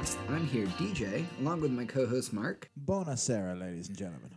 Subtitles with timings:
[0.00, 0.30] Whiskey Cast.
[0.30, 2.70] I'm here, DJ, along with my co-host Mark.
[2.86, 4.30] Bonasera, ladies and gentlemen.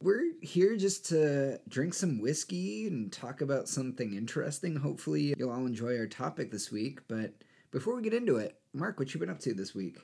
[0.00, 4.76] We're here just to drink some whiskey and talk about something interesting.
[4.76, 7.00] Hopefully, you'll all enjoy our topic this week.
[7.08, 7.32] But
[7.72, 9.98] before we get into it, Mark, what you been up to this week?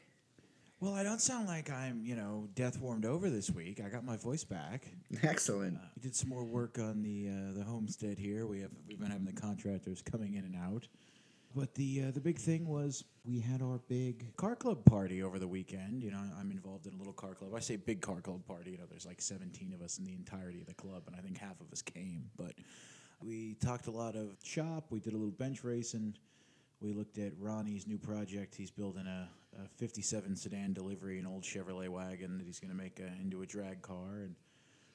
[0.80, 3.80] Well, I don't sound like I'm, you know, death warmed over this week.
[3.84, 4.88] I got my voice back.
[5.22, 5.78] Excellent.
[5.94, 8.46] We did some more work on the uh, the homestead here.
[8.46, 10.88] We have we've been having the contractors coming in and out.
[11.54, 15.38] But the uh, the big thing was we had our big car club party over
[15.38, 16.02] the weekend.
[16.02, 17.52] You know, I'm involved in a little car club.
[17.54, 18.72] I say big car club party.
[18.72, 21.20] You know, there's like 17 of us in the entirety of the club, and I
[21.20, 22.24] think half of us came.
[22.36, 22.54] But
[23.22, 24.86] we talked a lot of shop.
[24.90, 26.16] We did a little bench racing.
[26.80, 28.56] We looked at Ronnie's new project.
[28.56, 29.28] He's building a,
[29.62, 33.42] a 57 sedan delivery, an old Chevrolet wagon that he's going to make a, into
[33.42, 34.22] a drag car.
[34.24, 34.34] And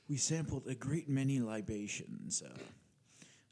[0.10, 2.44] we sampled a great many libations.
[2.46, 2.50] Uh,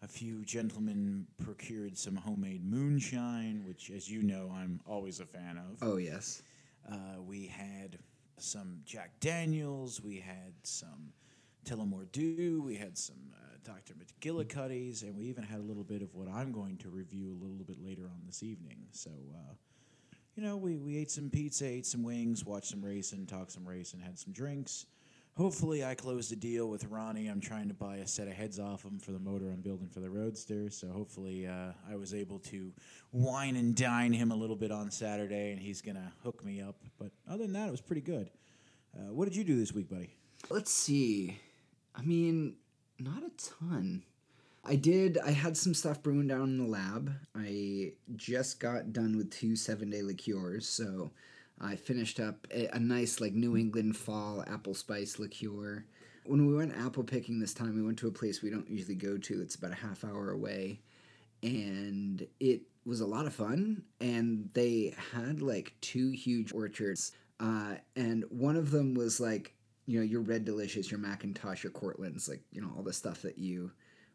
[0.02, 5.58] a few gentlemen procured some homemade moonshine, which, as you know, I'm always a fan
[5.58, 5.78] of.
[5.81, 6.42] Oh yes.
[6.89, 7.98] Uh, we had
[8.38, 10.02] some Jack Daniels.
[10.02, 11.14] We had some
[11.66, 12.62] Tullamore Dew.
[12.66, 13.94] We had some uh, Dr.
[13.95, 17.44] McGillicuddy's, and we even had a little bit of what I'm going to review a
[17.44, 18.78] little bit later on this evening.
[18.92, 19.54] So, uh,
[20.36, 23.67] you know, we, we ate some pizza, ate some wings, watched some racing, talked some
[23.67, 24.86] racing, had some drinks.
[25.38, 27.28] Hopefully, I closed a deal with Ronnie.
[27.28, 29.88] I'm trying to buy a set of heads off him for the motor I'm building
[29.88, 30.72] for the Roadster.
[30.72, 32.74] So hopefully, uh, I was able to
[33.12, 36.78] wine and dine him a little bit on Saturday, and he's gonna hook me up.
[36.98, 38.32] But other than that, it was pretty good.
[38.98, 40.10] Uh, what did you do this week, buddy?
[40.50, 41.38] Let's see.
[41.94, 42.56] I mean,
[42.98, 44.02] not a ton.
[44.66, 45.20] I did.
[45.20, 47.14] I had some stuff brewing down in the lab.
[47.36, 51.12] I just got done with two seven day liqueurs, so
[51.60, 55.86] I finished up a, a nice like New England fall apple spice liqueur.
[56.26, 58.95] When we went apple picking this time, we went to a place we don't usually
[58.95, 59.42] go to.
[59.42, 60.82] It's about a half hour away,
[61.42, 63.84] and it was a lot of fun.
[64.02, 69.54] And they had like two huge orchards, uh, and one of them was like
[69.86, 73.22] you know your red delicious, your McIntosh, your Cortlands, like you know all the stuff
[73.23, 73.72] that you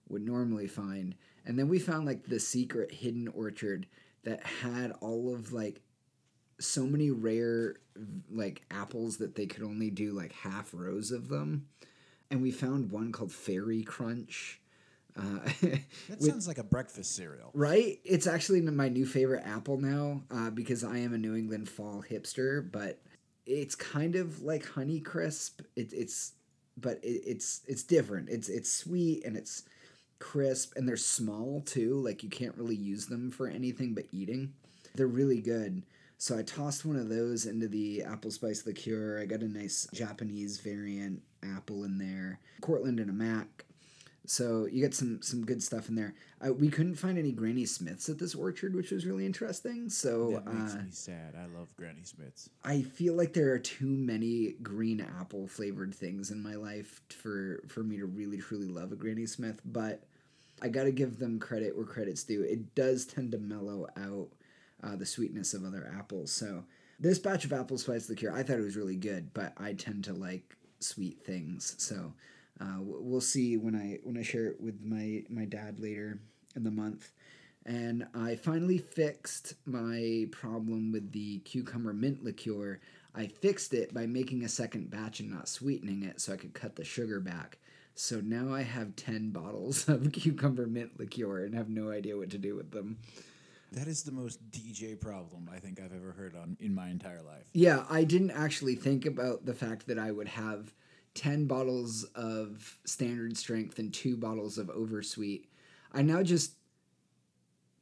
[0.08, 1.14] would normally find.
[1.44, 3.86] And then we found like the secret hidden orchard
[4.24, 5.80] that had all of like
[6.60, 7.76] so many rare
[8.30, 11.66] like apples that they could only do like half rows of them.
[12.30, 14.60] And we found one called Fairy Crunch.
[15.16, 15.80] Uh, That
[16.18, 17.50] with- sounds like a breakfast cereal.
[17.52, 17.98] right?
[18.04, 22.02] It's actually my new favorite apple now uh, because I am a New England fall
[22.08, 22.98] hipster, but
[23.44, 25.60] it's kind of like Honey Crisp.
[25.76, 26.32] It, it's
[26.78, 28.30] but it, it's it's different.
[28.30, 29.64] It's it's sweet and it's
[30.18, 31.96] crisp and they're small too.
[31.96, 34.54] Like you can't really use them for anything but eating.
[34.94, 35.82] They're really good.
[36.22, 39.18] So I tossed one of those into the apple spice liqueur.
[39.20, 43.64] I got a nice Japanese variant apple in there, Cortland and a Mac.
[44.24, 46.14] So you get some some good stuff in there.
[46.40, 49.90] Uh, we couldn't find any Granny Smiths at this orchard, which was really interesting.
[49.90, 51.34] So That makes uh, me sad.
[51.36, 52.48] I love Granny Smiths.
[52.62, 57.64] I feel like there are too many green apple flavored things in my life for
[57.66, 59.60] for me to really truly love a Granny Smith.
[59.64, 60.04] But
[60.62, 62.42] I got to give them credit where credit's due.
[62.42, 64.28] It does tend to mellow out
[64.82, 66.32] uh, the sweetness of other apples.
[66.32, 66.64] So
[66.98, 70.04] this batch of apple spice liqueur, I thought it was really good, but I tend
[70.04, 71.74] to like sweet things.
[71.78, 72.12] So
[72.60, 76.20] uh, we'll see when I when I share it with my my dad later
[76.54, 77.12] in the month.
[77.64, 82.80] And I finally fixed my problem with the cucumber mint liqueur.
[83.14, 86.54] I fixed it by making a second batch and not sweetening it so I could
[86.54, 87.58] cut the sugar back.
[87.94, 92.30] So now I have 10 bottles of cucumber mint liqueur and have no idea what
[92.30, 92.98] to do with them.
[93.72, 97.22] That is the most DJ problem I think I've ever heard on in my entire
[97.22, 97.44] life.
[97.54, 100.74] Yeah, I didn't actually think about the fact that I would have
[101.14, 105.48] 10 bottles of standard strength and two bottles of oversweet.
[105.92, 106.52] I now just.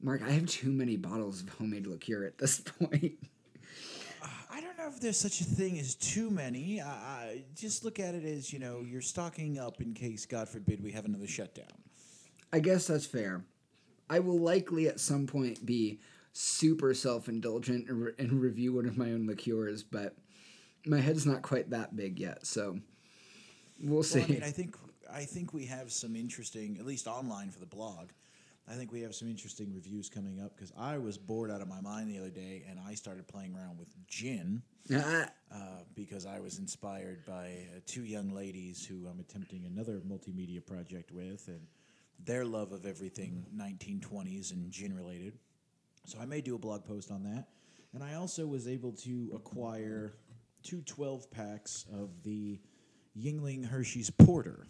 [0.02, 3.19] Mark, I have too many bottles of homemade liqueur at this point.
[4.50, 6.81] I don't know if there's such a thing as too many.
[6.81, 10.48] I, I just look at it as you know you're stocking up in case, God
[10.48, 11.66] forbid, we have another shutdown.
[12.52, 13.44] I guess that's fair.
[14.10, 16.00] I will likely at some point be
[16.32, 20.16] super self indulgent and, re- and review one of my own liqueurs, but
[20.84, 22.78] my head's not quite that big yet, so
[23.82, 24.18] we'll see.
[24.18, 24.76] Well, I mean, I think
[25.12, 28.10] I think we have some interesting, at least online for the blog.
[28.68, 31.68] I think we have some interesting reviews coming up because I was bored out of
[31.68, 34.62] my mind the other day and I started playing around with gin
[34.94, 35.58] Ah, uh,
[35.96, 41.10] because I was inspired by uh, two young ladies who I'm attempting another multimedia project
[41.10, 41.60] with and
[42.25, 45.34] their love of everything 1920s and gin related.
[46.05, 47.49] So I may do a blog post on that.
[47.93, 50.14] And I also was able to acquire
[50.62, 52.61] two 12 packs of the
[53.19, 54.67] Yuengling Hershey's Porter.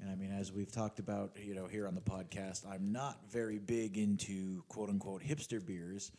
[0.00, 3.20] And I mean, as we've talked about, you know, here on the podcast, I'm not
[3.30, 6.12] very big into quote unquote hipster beers,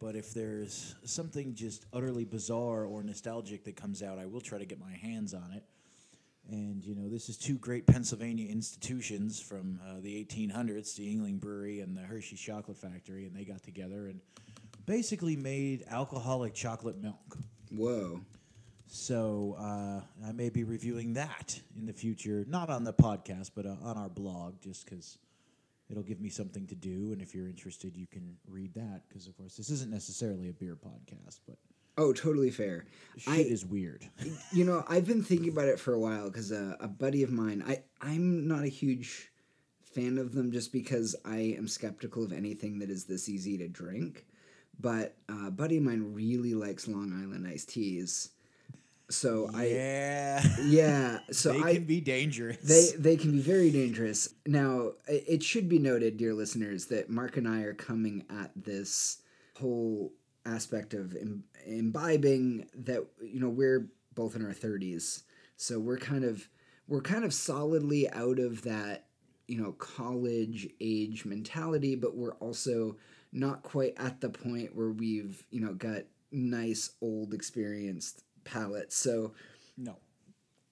[0.00, 4.58] But if there's something just utterly bizarre or nostalgic that comes out, I will try
[4.58, 5.64] to get my hands on it.
[6.48, 11.40] And you know, this is two great Pennsylvania institutions from uh, the 1800s, the Yuengling
[11.40, 14.20] Brewery and the Hershey Chocolate Factory, and they got together and
[14.86, 17.38] basically made alcoholic chocolate milk.
[17.70, 18.22] Whoa.
[18.86, 23.66] So uh, I may be reviewing that in the future, not on the podcast, but
[23.66, 25.18] uh, on our blog, just because
[25.90, 27.12] it'll give me something to do.
[27.12, 30.52] And if you're interested, you can read that, because of course this isn't necessarily a
[30.54, 31.58] beer podcast, but
[31.98, 32.86] Oh, totally fair.
[33.18, 34.08] shit I, is weird.
[34.52, 37.30] you know, I've been thinking about it for a while because uh, a buddy of
[37.30, 39.30] mine, I I'm not a huge
[39.82, 43.68] fan of them just because I am skeptical of anything that is this easy to
[43.68, 44.26] drink.
[44.80, 48.30] But uh, a buddy of mine really likes Long Island iced teas,
[49.10, 51.18] so I yeah, yeah.
[51.32, 52.58] So they I can be dangerous.
[52.58, 54.34] they they can be very dangerous.
[54.46, 59.18] Now, it should be noted, dear listeners, that Mark and I are coming at this
[59.56, 60.12] whole
[60.46, 65.22] aspect of Im- imbibing that you know we're both in our 30s.
[65.56, 66.48] So we're kind of
[66.88, 69.06] we're kind of solidly out of that,
[69.46, 72.96] you know, college age mentality, but we're also
[73.32, 76.02] not quite at the point where we've, you know, got
[76.32, 78.96] nice old experienced palates.
[78.96, 79.34] So
[79.76, 79.96] no,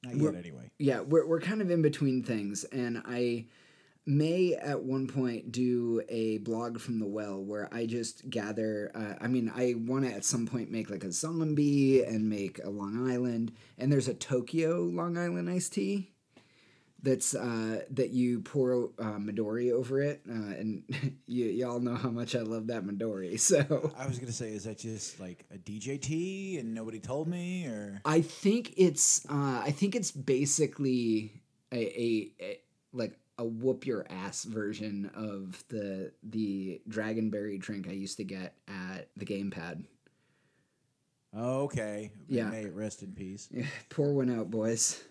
[0.03, 0.71] not yet anyway.
[0.79, 3.47] yeah, we're, we're kind of in between things, and I
[4.07, 8.93] may at one point do a blog from the well where I just gather.
[8.95, 12.61] Uh, I mean, I want to at some point make like a zombie and make
[12.63, 16.13] a Long Island, and there's a Tokyo Long Island iced tea
[17.03, 20.83] that's uh, that you pour uh, Midori over it, uh, and
[21.27, 23.93] you y'all know how much I love that Midori, so.
[23.99, 28.01] I was gonna say, is that just like a DJT and nobody told me, or
[28.05, 31.43] I think it's uh, I think it's basically
[31.73, 32.61] a, a, a
[32.93, 38.55] like a whoop your ass version of the the dragonberry drink I used to get
[38.69, 39.85] at the gamepad.
[41.37, 42.51] okay, Yeah.
[42.51, 43.49] may it rest in peace.
[43.53, 45.03] Yeah, pour one out, boys.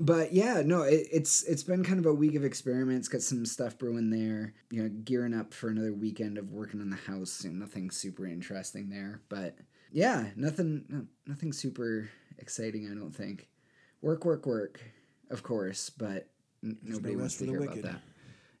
[0.00, 3.08] But yeah, no, it, it's it's been kind of a week of experiments.
[3.08, 4.54] Got some stuff brewing there.
[4.70, 7.42] You know, gearing up for another weekend of working on the house.
[7.44, 9.56] You know, nothing super interesting there, but
[9.90, 12.88] yeah, nothing no, nothing super exciting.
[12.90, 13.48] I don't think.
[14.00, 14.80] Work, work, work,
[15.30, 16.28] of course, but
[16.62, 18.00] n- nobody no wants to for the hear about that.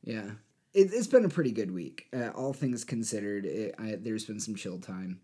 [0.04, 0.30] Yeah,
[0.74, 2.06] it, it's been a pretty good week.
[2.14, 5.20] Uh, all things considered, it, I, there's been some chill time,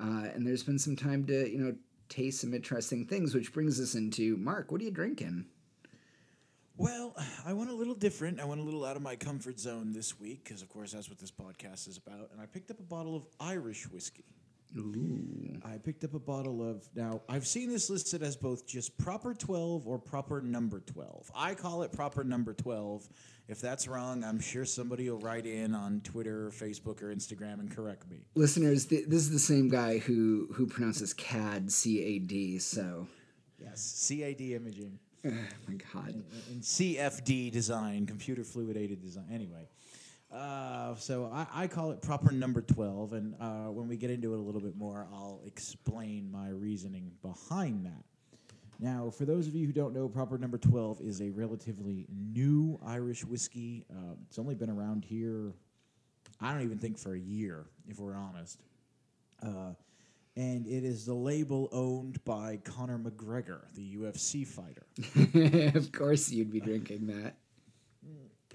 [0.00, 1.74] uh, and there's been some time to you know
[2.08, 4.70] taste some interesting things, which brings us into Mark.
[4.70, 5.46] What are you drinking?
[6.78, 7.14] Well,
[7.46, 8.38] I went a little different.
[8.38, 11.08] I went a little out of my comfort zone this week because, of course, that's
[11.08, 12.28] what this podcast is about.
[12.32, 14.24] And I picked up a bottle of Irish whiskey.
[14.76, 16.86] Ooh, I picked up a bottle of.
[16.94, 21.30] Now, I've seen this listed as both just proper 12 or proper number 12.
[21.34, 23.08] I call it proper number 12.
[23.48, 27.60] If that's wrong, I'm sure somebody will write in on Twitter, or Facebook, or Instagram
[27.60, 28.18] and correct me.
[28.34, 32.58] listeners, th- this is the same guy who who pronounces CAD C A D.
[32.58, 33.06] So,
[33.58, 34.98] Yes, CAD imaging.
[35.24, 35.30] oh
[35.68, 39.26] my God, and CFD design, computer fluid aided design.
[39.32, 39.68] Anyway,
[40.32, 43.12] uh, so I, I call it proper number 12.
[43.12, 47.12] And uh, when we get into it a little bit more, I'll explain my reasoning
[47.22, 48.04] behind that.
[48.78, 52.78] Now, for those of you who don't know, proper number 12 is a relatively new
[52.84, 53.86] Irish whiskey.
[53.90, 55.54] Uh, it's only been around here,
[56.40, 58.60] I don't even think for a year, if we're honest.
[59.42, 59.72] Uh,
[60.36, 65.72] and it is the label owned by Conor McGregor, the UFC fighter.
[65.78, 67.36] of course you'd be drinking that.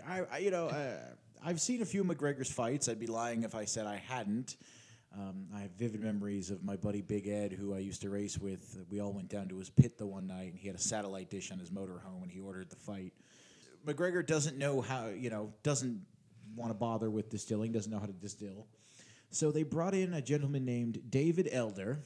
[0.07, 0.97] I, I you know, uh,
[1.43, 2.87] I've seen a few McGregor's fights.
[2.87, 4.57] I'd be lying if I said I hadn't.
[5.17, 8.37] Um, I have vivid memories of my buddy Big Ed, who I used to race
[8.37, 8.77] with.
[8.91, 11.31] We all went down to his pit the one night, and he had a satellite
[11.31, 13.13] dish on his motorhome, and he ordered the fight.
[13.87, 16.01] McGregor doesn't know how, you know, doesn't
[16.55, 18.67] want to bother with distilling, doesn't know how to distill.
[19.31, 22.01] So they brought in a gentleman named David Elder,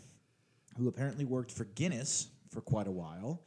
[0.77, 3.41] who apparently worked for Guinness for quite a while,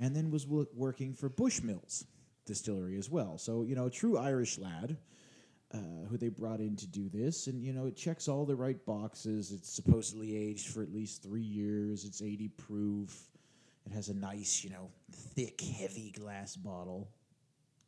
[0.00, 2.04] and then was wo- working for Bushmills
[2.46, 3.38] Distillery as well.
[3.38, 4.96] So, you know, a true Irish lad
[5.72, 7.46] uh, who they brought in to do this.
[7.46, 9.52] And, you know, it checks all the right boxes.
[9.52, 13.28] It's supposedly aged for at least three years, it's 80 proof.
[13.86, 17.08] It has a nice, you know, thick, heavy glass bottle.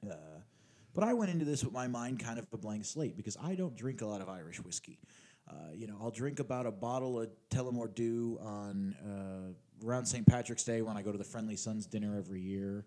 [0.09, 0.41] Uh,
[0.95, 3.55] but I went into this with my mind kind of a blank slate because I
[3.55, 4.99] don't drink a lot of Irish whiskey.
[5.51, 10.27] Uh, you know, I'll drink about a bottle of Tullamore Dew on uh, around St.
[10.27, 12.87] Patrick's Day when I go to the Friendly Sons dinner every year,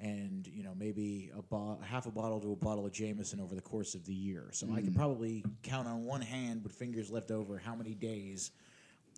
[0.00, 3.54] and you know maybe a bo- half a bottle to a bottle of Jameson over
[3.54, 4.48] the course of the year.
[4.52, 8.50] So I could probably count on one hand with fingers left over how many days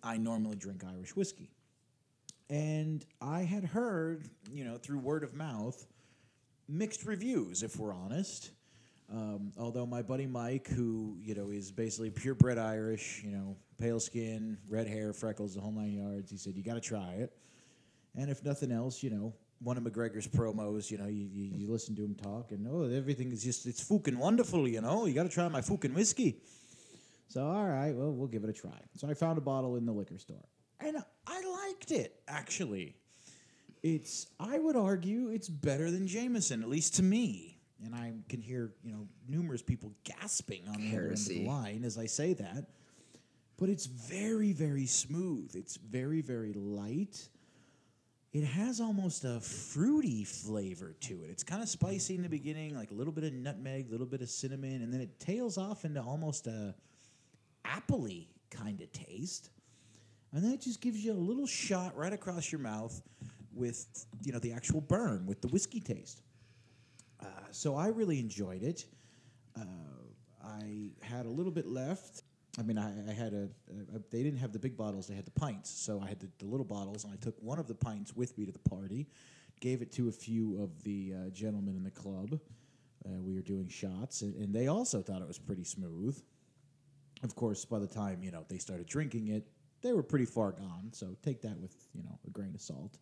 [0.03, 1.49] I normally drink Irish whiskey.
[2.49, 5.85] And I had heard, you know, through word of mouth,
[6.69, 8.51] mixed reviews, if we're honest.
[9.11, 13.99] Um, although my buddy Mike, who you know is basically purebred Irish, you know, pale
[13.99, 16.29] skin, red hair, freckles, the whole nine yards.
[16.29, 17.31] He said, You got to try it.
[18.15, 21.71] And if nothing else, you know, one of McGregor's promos, you know, you, you, you
[21.71, 25.13] listen to him talk, and oh, everything is just, it's fucking wonderful, you know, you
[25.13, 26.41] got to try my fucking whiskey.
[27.29, 28.79] So, all right, well, we'll give it a try.
[28.95, 30.45] So I found a bottle in the liquor store.
[30.79, 32.95] And I liked it, actually.
[33.83, 37.59] It's, I would argue, it's better than Jameson, at least to me.
[37.83, 41.45] And I can hear, you know, numerous people gasping on the other end of the
[41.45, 42.65] line as I say that.
[43.57, 45.55] But it's very, very smooth.
[45.55, 47.27] It's very, very light.
[48.33, 51.29] It has almost a fruity flavor to it.
[51.29, 54.05] It's kind of spicy in the beginning, like a little bit of nutmeg, a little
[54.05, 56.75] bit of cinnamon, and then it tails off into almost a
[57.65, 59.49] appley kind of taste.
[60.33, 63.01] And then it just gives you a little shot right across your mouth
[63.53, 63.87] with,
[64.23, 66.21] you know, the actual burn with the whiskey taste.
[67.21, 68.85] Uh, so I really enjoyed it.
[69.57, 69.63] Uh,
[70.43, 72.23] I had a little bit left.
[72.59, 73.49] I mean, I, I had a,
[73.95, 73.99] a.
[74.09, 75.69] They didn't have the big bottles; they had the pints.
[75.69, 78.37] So I had the, the little bottles, and I took one of the pints with
[78.37, 79.07] me to the party.
[79.59, 82.39] Gave it to a few of the uh, gentlemen in the club.
[83.05, 86.19] Uh, we were doing shots, and, and they also thought it was pretty smooth.
[87.23, 89.47] Of course, by the time you know they started drinking it,
[89.81, 90.89] they were pretty far gone.
[90.93, 92.97] So take that with you know a grain of salt.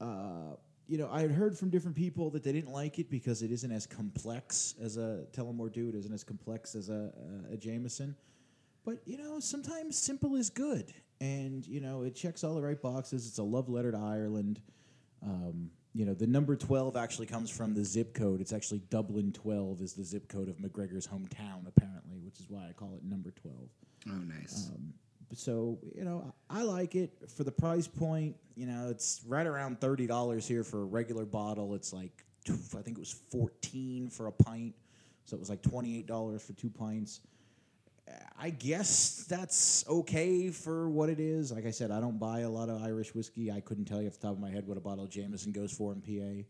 [0.00, 0.56] Uh,
[0.86, 3.50] you know, I had heard from different people that they didn't like it because it
[3.50, 5.88] isn't as complex as a Tullamore Dew.
[5.88, 7.12] It isn't as complex as a,
[7.50, 8.14] a, a Jameson.
[8.84, 10.92] But, you know, sometimes simple is good.
[11.20, 13.26] And, you know, it checks all the right boxes.
[13.26, 14.60] It's a love letter to Ireland.
[15.22, 18.40] Um, you know, the number 12 actually comes from the zip code.
[18.40, 22.66] It's actually Dublin 12 is the zip code of McGregor's hometown, apparently, which is why
[22.68, 23.54] I call it number 12
[24.10, 24.70] Oh, nice.
[25.32, 28.36] so you know I I like it for the price point.
[28.54, 31.74] You know, it's right around thirty dollars here for a regular bottle.
[31.74, 34.74] It's like I think it was fourteen for a pint,
[35.24, 37.20] so it was like twenty eight dollars for two pints.
[38.38, 41.50] I guess that's okay for what it is.
[41.50, 43.50] Like I said, I don't buy a lot of Irish whiskey.
[43.50, 45.52] I couldn't tell you off the top of my head what a bottle of Jameson
[45.52, 46.46] goes for in PA,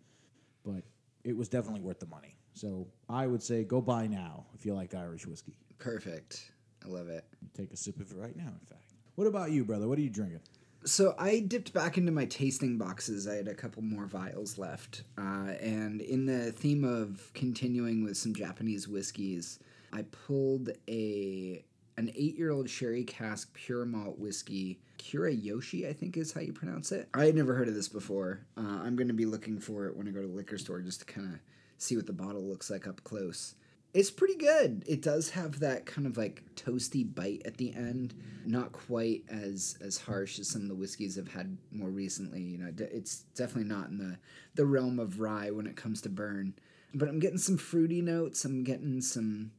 [0.65, 0.83] but
[1.23, 2.37] it was definitely worth the money.
[2.55, 5.57] So I would say go buy now if you like Irish whiskey.
[5.79, 6.51] Perfect.
[6.85, 7.25] I love it.
[7.57, 8.93] Take a sip of it right now, in fact.
[9.15, 9.87] What about you, brother?
[9.87, 10.41] What are you drinking?
[10.85, 13.27] So I dipped back into my tasting boxes.
[13.27, 18.19] I had a couple more vials left, uh, and in the theme of continuing with
[18.19, 19.61] some Japanese whiskeys,
[19.95, 21.65] I pulled a
[21.97, 24.81] an eight year old sherry cask pure malt whiskey.
[24.99, 27.09] Kurayoshi, I think is how you pronounce it.
[27.15, 28.45] I had never heard of this before.
[28.57, 30.81] Uh, I'm going to be looking for it when I go to the liquor store
[30.81, 31.41] just to kind of
[31.79, 33.55] see what the bottle looks like up close.
[33.93, 34.83] It's pretty good.
[34.89, 38.15] It does have that kind of like toasty bite at the end.
[38.45, 42.43] Not quite as as harsh as some of the whiskeys I've had more recently.
[42.43, 44.19] You know, it's definitely not in the
[44.57, 46.55] the realm of rye when it comes to burn.
[46.93, 48.45] But I'm getting some fruity notes.
[48.45, 49.53] I'm getting some.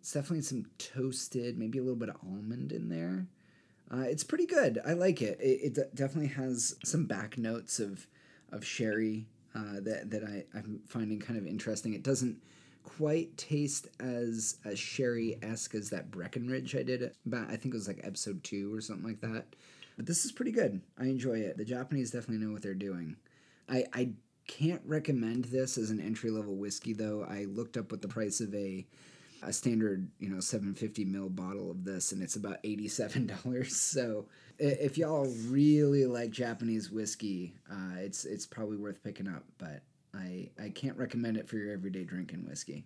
[0.00, 3.26] It's definitely some toasted, maybe a little bit of almond in there.
[3.90, 4.78] Uh, it's pretty good.
[4.86, 5.40] I like it.
[5.40, 8.06] It, it de- definitely has some back notes of
[8.50, 11.94] of sherry uh, that that I, I'm finding kind of interesting.
[11.94, 12.38] It doesn't
[12.84, 17.78] quite taste as as sherry esque as that Breckenridge I did about I think it
[17.78, 19.46] was like episode two or something like that.
[19.96, 20.80] But this is pretty good.
[20.98, 21.56] I enjoy it.
[21.56, 23.16] The Japanese definitely know what they're doing.
[23.68, 24.10] I I
[24.46, 27.26] can't recommend this as an entry level whiskey though.
[27.28, 28.86] I looked up what the price of a
[29.42, 33.70] a standard, you know, 750 ml bottle of this, and it's about $87.
[33.78, 34.26] So,
[34.58, 39.44] if y'all really like Japanese whiskey, uh, it's it's probably worth picking up.
[39.56, 39.82] But
[40.14, 42.84] I I can't recommend it for your everyday drinking whiskey.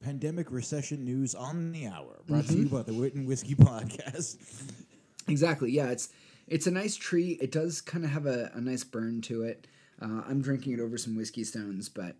[0.00, 4.36] Pandemic recession news on the hour, brought to you by the Witten Whiskey Podcast.
[5.28, 5.72] Exactly.
[5.72, 6.10] Yeah, it's
[6.46, 7.40] it's a nice treat.
[7.40, 9.66] It does kind of have a, a nice burn to it.
[10.00, 12.16] Uh, I'm drinking it over some whiskey stones, but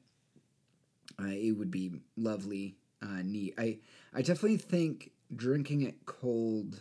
[1.21, 3.55] uh, it would be lovely, uh, neat.
[3.59, 3.79] I
[4.15, 6.81] I definitely think drinking it cold.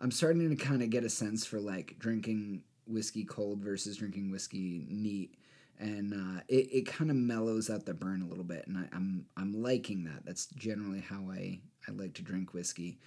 [0.00, 4.30] I'm starting to kind of get a sense for like drinking whiskey cold versus drinking
[4.30, 5.34] whiskey neat,
[5.78, 8.88] and uh, it it kind of mellows out the burn a little bit, and I,
[8.92, 10.24] I'm I'm liking that.
[10.24, 12.98] That's generally how I I like to drink whiskey.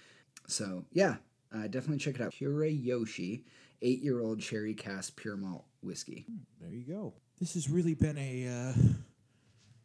[0.46, 1.16] So yeah,
[1.54, 2.32] uh, definitely check it out.
[2.32, 3.44] Kurayoshi,
[3.82, 6.26] eight-year-old cherry cask pure malt whiskey.
[6.60, 7.14] There you go.
[7.40, 8.72] This has really been a uh,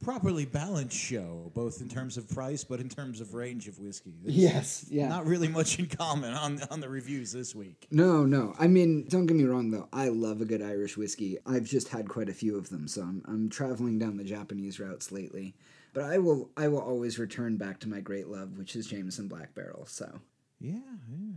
[0.02, 4.16] properly balanced show, both in terms of price, but in terms of range of whiskey.
[4.22, 5.08] There's Yes, yeah.
[5.08, 7.88] Not really much in common on on the reviews this week.
[7.92, 8.54] No, no.
[8.60, 9.88] I mean, don't get me wrong though.
[9.92, 11.38] I love a good Irish whiskey.
[11.46, 14.80] I've just had quite a few of them, so I'm I'm traveling down the Japanese
[14.80, 15.56] routes lately.
[15.94, 19.28] But I will I will always return back to my great love, which is Jameson
[19.28, 19.86] Black Barrel.
[19.88, 20.20] So
[20.60, 21.34] Yeah, yeah.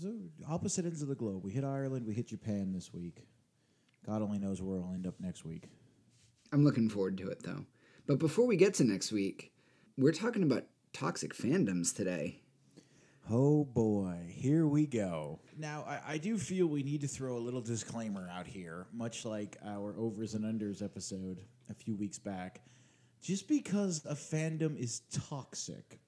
[0.00, 0.14] So
[0.48, 1.44] opposite ends of the globe.
[1.44, 2.06] We hit Ireland.
[2.06, 3.26] We hit Japan this week.
[4.06, 5.64] God only knows where we'll end up next week.
[6.52, 7.64] I'm looking forward to it though.
[8.08, 9.52] But before we get to next week,
[9.98, 12.40] we're talking about toxic fandoms today.
[13.30, 15.40] Oh boy, here we go.
[15.58, 19.26] Now, I, I, do feel we need to throw a little disclaimer out here, much
[19.26, 22.62] like our overs and unders episode a few weeks back.
[23.20, 26.00] Just because a fandom is toxic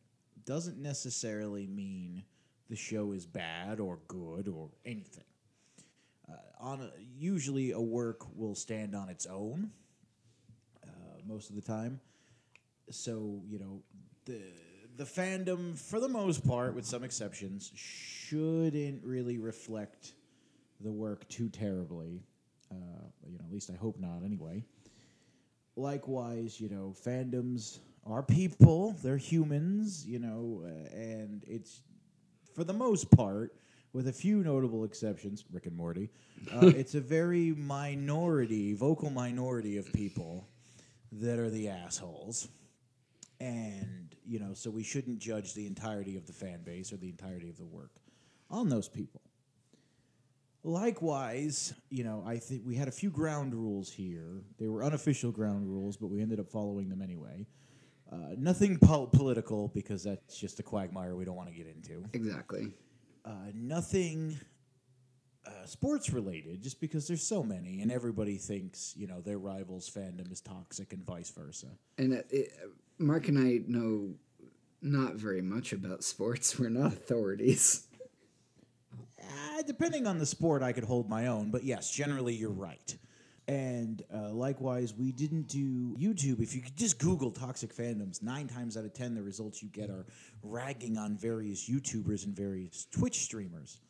[0.47, 2.25] doesn't necessarily mean
[2.71, 5.25] the show is bad or good or anything.
[6.27, 9.73] Uh, on a, usually, a work will stand on its own
[11.27, 12.01] most of the time.
[12.91, 13.83] So you know
[14.25, 14.41] the
[14.97, 20.15] the fandom, for the most part, with some exceptions, shouldn't really reflect
[20.81, 22.23] the work too terribly.
[22.71, 22.75] Uh,
[23.27, 24.23] you know, at least I hope not.
[24.25, 24.65] Anyway.
[25.77, 30.05] Likewise, you know, fandoms are people; they're humans.
[30.07, 31.81] You know, uh, and it's
[32.55, 33.55] for the most part,
[33.93, 36.11] with a few notable exceptions, Rick and Morty,
[36.53, 40.47] uh, it's a very minority, vocal minority of people
[41.13, 42.49] that are the assholes.
[43.41, 47.09] And, you know, so we shouldn't judge the entirety of the fan base or the
[47.09, 47.93] entirety of the work
[48.51, 49.23] on those people.
[50.63, 54.43] Likewise, you know, I think we had a few ground rules here.
[54.59, 57.47] They were unofficial ground rules, but we ended up following them anyway.
[58.13, 62.05] Uh, nothing pol- political because that's just a quagmire we don't want to get into.
[62.13, 62.75] Exactly.
[63.25, 64.39] Uh, nothing
[65.51, 69.91] uh, sports related, just because there's so many, and everybody thinks you know their rivals'
[69.91, 71.67] fandom is toxic, and vice versa.
[71.99, 72.53] And it, it,
[72.99, 74.15] Mark and I know
[74.83, 76.59] not very much about sports.
[76.59, 77.87] We're not authorities.
[79.21, 82.97] Uh, depending on the sport, I could hold my own, but yes, generally you're right.
[83.49, 86.41] And uh, likewise, we didn't do YouTube.
[86.41, 89.69] If you could just Google toxic fandoms, nine times out of ten, the results you
[89.69, 90.07] get are
[90.43, 93.81] ragging on various YouTubers and various Twitch streamers.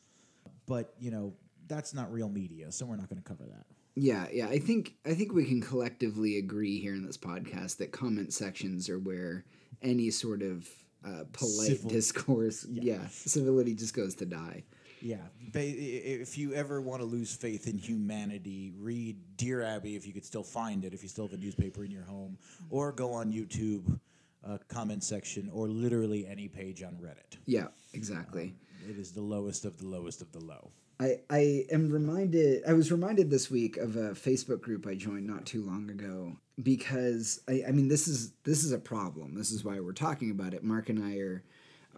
[0.65, 1.33] But, you know,
[1.71, 3.65] that's not real media, so we're not going to cover that.
[3.95, 4.47] Yeah, yeah.
[4.47, 8.89] I think I think we can collectively agree here in this podcast that comment sections
[8.89, 9.45] are where
[9.81, 10.67] any sort of
[11.05, 11.89] uh, polite Civil.
[11.89, 12.93] discourse, yeah.
[12.93, 14.63] yeah, civility just goes to die.
[15.01, 15.17] Yeah.
[15.53, 20.25] If you ever want to lose faith in humanity, read Dear Abby if you could
[20.25, 22.37] still find it, if you still have a newspaper in your home,
[22.69, 23.99] or go on YouTube
[24.47, 27.37] uh, comment section, or literally any page on Reddit.
[27.45, 28.53] Yeah, exactly.
[28.83, 30.71] Um, it is the lowest of the lowest of the low.
[31.01, 35.25] I, I am reminded I was reminded this week of a Facebook group I joined
[35.25, 39.33] not too long ago because I, I mean this is this is a problem.
[39.33, 40.63] This is why we're talking about it.
[40.63, 41.43] Mark and I are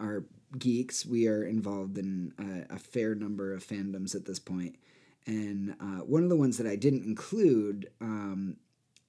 [0.00, 0.24] are
[0.58, 1.04] geeks.
[1.04, 2.32] We are involved in
[2.70, 4.76] a, a fair number of fandoms at this point,
[5.26, 8.56] and uh, one of the ones that I didn't include um,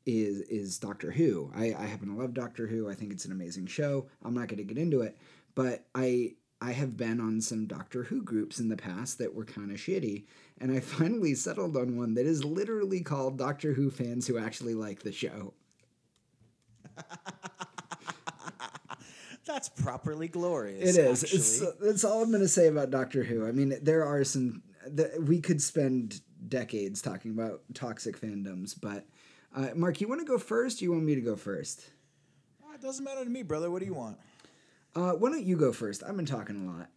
[0.06, 1.52] is is Doctor Who.
[1.56, 2.90] I, I happen to love Doctor Who.
[2.90, 4.08] I think it's an amazing show.
[4.24, 5.18] I'm not going to get into it,
[5.56, 6.34] but I
[6.65, 9.78] I have been on some Doctor Who groups in the past that were kind of
[9.78, 10.23] shitty,
[10.60, 14.73] and I finally settled on one that is literally called Doctor Who fans who actually
[14.73, 15.54] like the show.
[19.45, 20.97] That's properly glorious.
[20.97, 21.23] It is.
[21.23, 23.47] It's, that's all I'm going to say about Doctor Who.
[23.47, 24.63] I mean, there are some.
[24.88, 29.06] The, we could spend decades talking about toxic fandoms, but
[29.56, 30.82] uh, Mark, you want to go first?
[30.82, 31.86] you want me to go first?
[32.63, 33.69] Uh, it doesn't matter to me, brother.
[33.69, 34.17] What do you want?
[34.96, 36.04] Uh, why don't you go first?
[36.04, 36.90] I've been talking a lot.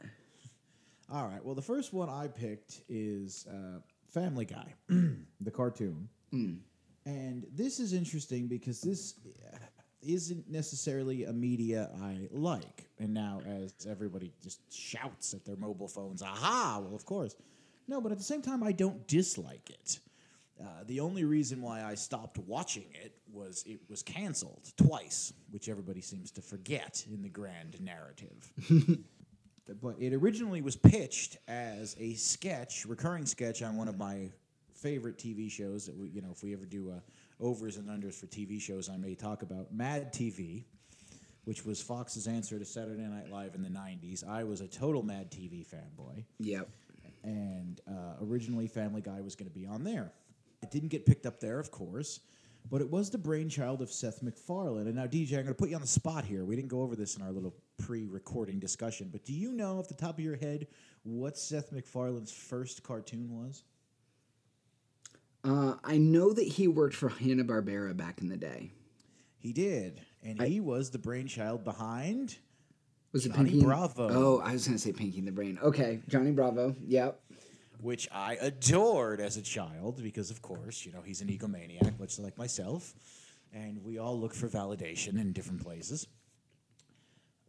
[1.11, 1.45] All right.
[1.45, 6.09] Well, the first one I picked is uh, Family Guy, the cartoon.
[6.33, 6.59] Mm.
[7.07, 9.15] And this is interesting because this
[10.03, 12.89] isn't necessarily a media I like.
[12.99, 17.35] And now, as everybody just shouts at their mobile phones, aha, well, of course.
[17.89, 19.99] No, but at the same time, I don't dislike it.
[20.61, 25.69] Uh, the only reason why I stopped watching it was it was canceled twice, which
[25.69, 28.53] everybody seems to forget in the grand narrative.
[29.83, 34.31] but it originally was pitched as a sketch, recurring sketch on one of my
[34.75, 37.03] favorite TV shows that we, you know, if we ever do a
[37.41, 39.73] overs and unders for TV shows I may talk about.
[39.73, 40.65] Mad TV,
[41.45, 44.29] which was Fox's answer to Saturday Night Live in the 90s.
[44.29, 46.25] I was a total Mad TV fanboy.
[46.39, 46.69] Yep.
[47.25, 50.13] And uh, originally, Family Guy was going to be on there.
[50.63, 52.21] It didn't get picked up there, of course,
[52.71, 54.87] but it was the brainchild of Seth MacFarlane.
[54.87, 56.45] And now, DJ, I'm going to put you on the spot here.
[56.45, 59.79] We didn't go over this in our little pre recording discussion, but do you know
[59.79, 60.67] off the top of your head
[61.03, 63.63] what Seth MacFarlane's first cartoon was?
[65.45, 68.73] Uh, I know that he worked for Hanna Barbera back in the day.
[69.39, 72.37] He did, and I, he was the brainchild behind.
[73.13, 74.09] Was it Johnny Pinky Bravo?
[74.11, 75.59] oh, I was going to say Pinky and the Brain.
[75.63, 76.75] Okay, Johnny Bravo.
[76.87, 77.21] Yep.
[77.81, 82.19] Which I adored as a child because, of course, you know he's an egomaniac, much
[82.19, 82.95] like myself,
[83.53, 86.07] and we all look for validation in different places.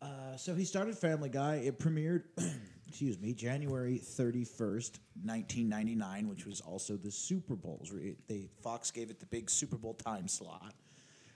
[0.01, 1.55] Uh, so he started Family Guy.
[1.55, 2.23] It premiered
[2.89, 7.93] excuse me, January 31st, 1999, which was also the Super Bowls.
[8.27, 10.73] They, Fox gave it the big Super Bowl time slot.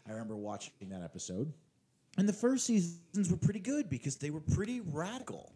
[0.07, 1.53] I remember watching that episode.
[2.17, 5.53] And the first seasons were pretty good because they were pretty radical.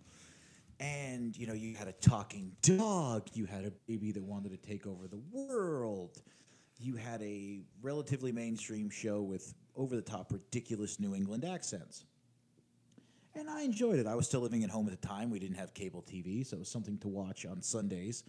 [0.79, 4.57] And you know, you had a talking dog, you had a baby that wanted to
[4.57, 6.21] take over the world.
[6.79, 12.05] You had a relatively mainstream show with over the top ridiculous New England accents.
[13.33, 14.07] And I enjoyed it.
[14.07, 15.29] I was still living at home at the time.
[15.29, 18.23] We didn't have cable TV, so it was something to watch on Sundays.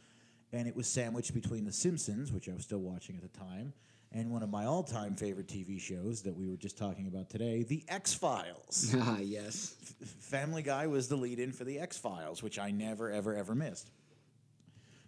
[0.52, 3.72] And it was sandwiched between The Simpsons, which I was still watching at the time,
[4.12, 7.28] and one of my all time favorite TV shows that we were just talking about
[7.28, 8.94] today, The X Files.
[9.00, 9.74] Ah, yes.
[10.20, 13.54] Family Guy was the lead in for The X Files, which I never, ever, ever
[13.54, 13.90] missed.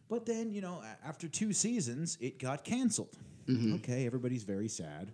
[0.08, 3.16] But then, you know, after two seasons, it got canceled.
[3.76, 5.12] Okay, everybody's very sad.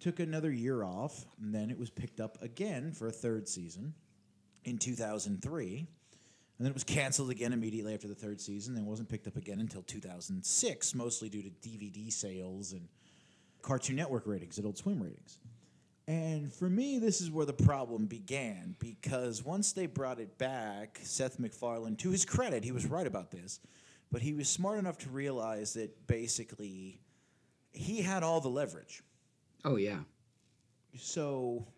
[0.00, 3.94] Took another year off, and then it was picked up again for a third season
[4.64, 5.76] in 2003.
[5.76, 5.86] And
[6.58, 9.60] then it was canceled again immediately after the third season, and wasn't picked up again
[9.60, 12.88] until 2006, mostly due to DVD sales and
[13.62, 15.38] Cartoon Network ratings, Adult Swim ratings.
[16.08, 20.98] And for me, this is where the problem began because once they brought it back,
[21.02, 23.60] Seth MacFarlane, to his credit, he was right about this,
[24.10, 27.00] but he was smart enough to realize that basically
[27.70, 29.02] he had all the leverage.
[29.64, 29.98] Oh yeah.
[30.98, 31.68] So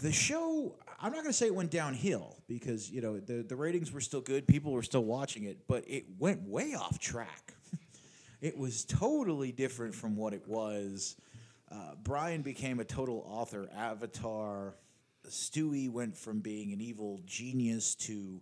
[0.00, 3.56] the show, I'm not going to say it went downhill because, you know, the, the
[3.56, 7.54] ratings were still good, people were still watching it, but it went way off track.
[8.40, 11.16] It was totally different from what it was.
[11.70, 14.74] Uh, Brian became a total author avatar.
[15.28, 18.40] Stewie went from being an evil genius to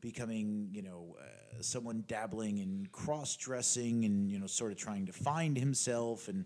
[0.00, 5.06] becoming, you know, uh, someone dabbling in cross dressing and, you know, sort of trying
[5.06, 6.44] to find himself and,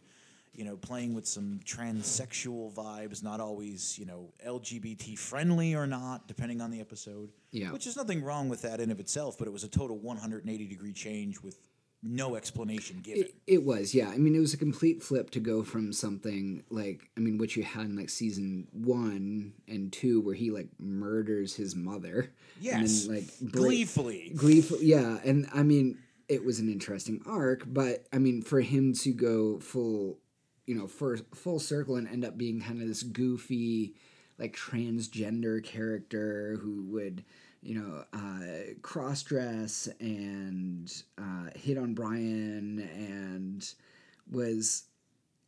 [0.53, 6.29] you know, playing with some transsexual vibes, not always, you know, LGBT friendly or not,
[6.29, 7.31] depending on the episode.
[7.51, 7.73] Yeah.
[7.73, 10.67] Which is nothing wrong with that in of itself, but it was a total 180
[10.67, 11.59] degree change with
[12.03, 13.25] no explanation given.
[13.25, 14.09] It, it was, yeah.
[14.09, 17.57] I mean, it was a complete flip to go from something like, I mean, what
[17.57, 22.33] you had in like season one and two, where he like murders his mother.
[22.61, 23.05] yes.
[23.05, 24.33] And then, like, break- gleefully.
[24.35, 25.19] Gleeful, yeah.
[25.25, 29.59] And I mean, it was an interesting arc, but I mean, for him to go
[29.61, 30.19] full,
[30.67, 33.95] you know, for full circle and end up being kind of this goofy,
[34.39, 37.25] like transgender character who would,
[37.63, 43.75] you know, uh, cross dress and uh, hit on Brian and
[44.31, 44.85] was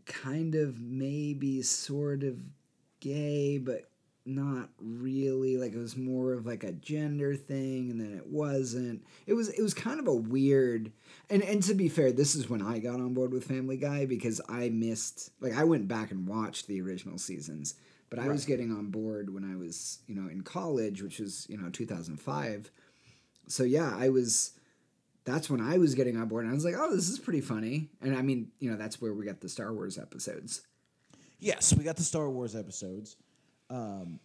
[0.04, 2.36] kind of maybe sort of
[3.00, 3.88] gay, but
[4.24, 9.04] not really like it was more of like a gender thing and then it wasn't.
[9.26, 10.92] It was it was kind of a weird
[11.28, 14.06] and and to be fair this is when i got on board with family guy
[14.06, 17.74] because i missed like i went back and watched the original seasons
[18.12, 21.46] but i was getting on board when i was you know in college which was
[21.48, 22.70] you know 2005
[23.48, 24.52] so yeah i was
[25.24, 27.40] that's when i was getting on board and i was like oh this is pretty
[27.40, 27.88] funny.
[28.00, 30.62] And i mean you know that's where we got the star wars episodes.
[31.42, 33.16] Yes, we got the Star Wars episodes.
[33.68, 34.20] Um,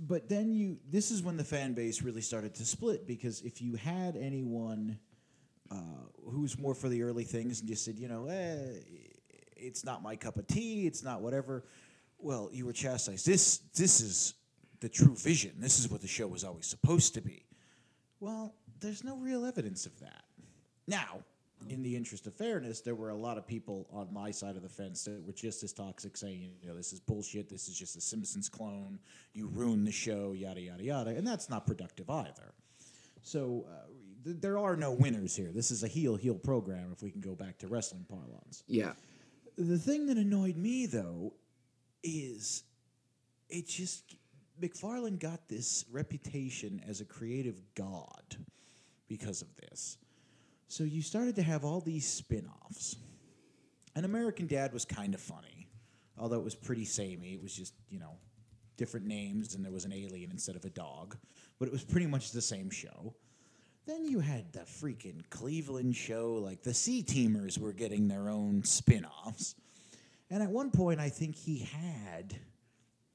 [0.00, 3.60] but then you, this is when the fan base really started to split because if
[3.60, 4.98] you had anyone
[5.70, 5.74] uh,
[6.30, 8.78] who's more for the early things and just said, you know, eh,
[9.54, 11.62] it's not my cup of tea, it's not whatever,
[12.18, 13.26] well, you were chastised.
[13.26, 14.34] This, this is
[14.80, 15.52] the true vision.
[15.58, 17.44] This is what the show was always supposed to be.
[18.20, 20.24] Well, there's no real evidence of that.
[20.86, 21.20] Now,
[21.68, 24.62] in the interest of fairness, there were a lot of people on my side of
[24.62, 27.48] the fence that were just as toxic, saying, you know, this is bullshit.
[27.48, 28.98] This is just a Simpsons clone.
[29.32, 32.52] You ruin the show, yada yada yada, and that's not productive either.
[33.22, 33.86] So uh,
[34.24, 35.50] th- there are no winners here.
[35.52, 36.90] This is a heel heel program.
[36.92, 38.62] If we can go back to wrestling parlance.
[38.68, 38.92] yeah
[39.56, 41.32] The thing that annoyed me though
[42.02, 42.64] is
[43.48, 44.16] it just
[44.60, 48.36] MacFarlane got this reputation as a creative god
[49.08, 49.98] because of this.
[50.68, 52.96] So you started to have all these spin-offs.
[53.94, 55.68] And American Dad was kind of funny,
[56.18, 57.34] although it was pretty samey.
[57.34, 58.16] It was just, you know,
[58.76, 61.16] different names and there was an alien instead of a dog,
[61.58, 63.14] but it was pretty much the same show.
[63.86, 68.64] Then you had the freaking Cleveland show, like the C Teamers were getting their own
[68.64, 69.54] spin offs.
[70.30, 72.36] And at one point, I think he had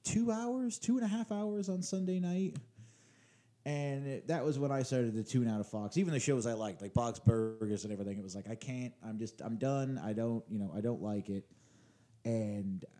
[0.03, 2.55] two hours, two and a half hours on Sunday night.
[3.65, 5.97] And it, that was when I started to tune out of Fox.
[5.97, 8.93] Even the shows I liked, like Bob's Burgers and everything, it was like, I can't,
[9.05, 10.01] I'm just, I'm done.
[10.03, 11.45] I don't, you know, I don't like it.
[12.25, 12.91] And uh,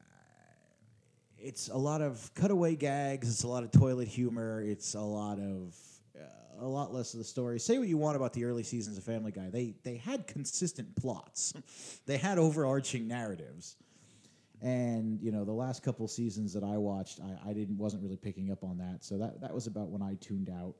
[1.39, 3.27] it's a lot of cutaway gags.
[3.27, 4.61] It's a lot of toilet humor.
[4.61, 5.75] It's a lot of
[6.15, 7.59] uh, a lot less of the story.
[7.59, 9.49] Say what you want about the early seasons of Family Guy.
[9.49, 11.53] They they had consistent plots.
[12.05, 13.77] they had overarching narratives.
[14.61, 18.17] And you know the last couple seasons that I watched, I, I didn't wasn't really
[18.17, 19.03] picking up on that.
[19.03, 20.75] So that that was about when I tuned out.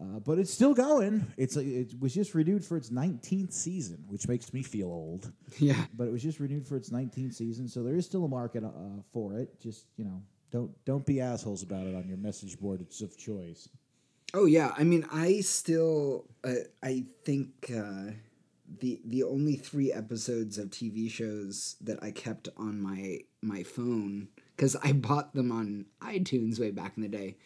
[0.00, 1.24] Uh, but it's still going.
[1.36, 5.84] It's it was just renewed for its 19th season, which makes me feel old yeah
[5.94, 8.64] but it was just renewed for its 19th season, so there is still a market
[8.64, 8.70] uh,
[9.12, 9.60] for it.
[9.60, 12.80] Just you know, don't don't be assholes about it on your message board.
[12.80, 13.68] It's of choice.
[14.34, 18.10] Oh yeah, I mean, I still, uh, I think uh,
[18.80, 24.28] the the only three episodes of TV shows that I kept on my my phone
[24.56, 27.36] because I bought them on iTunes way back in the day.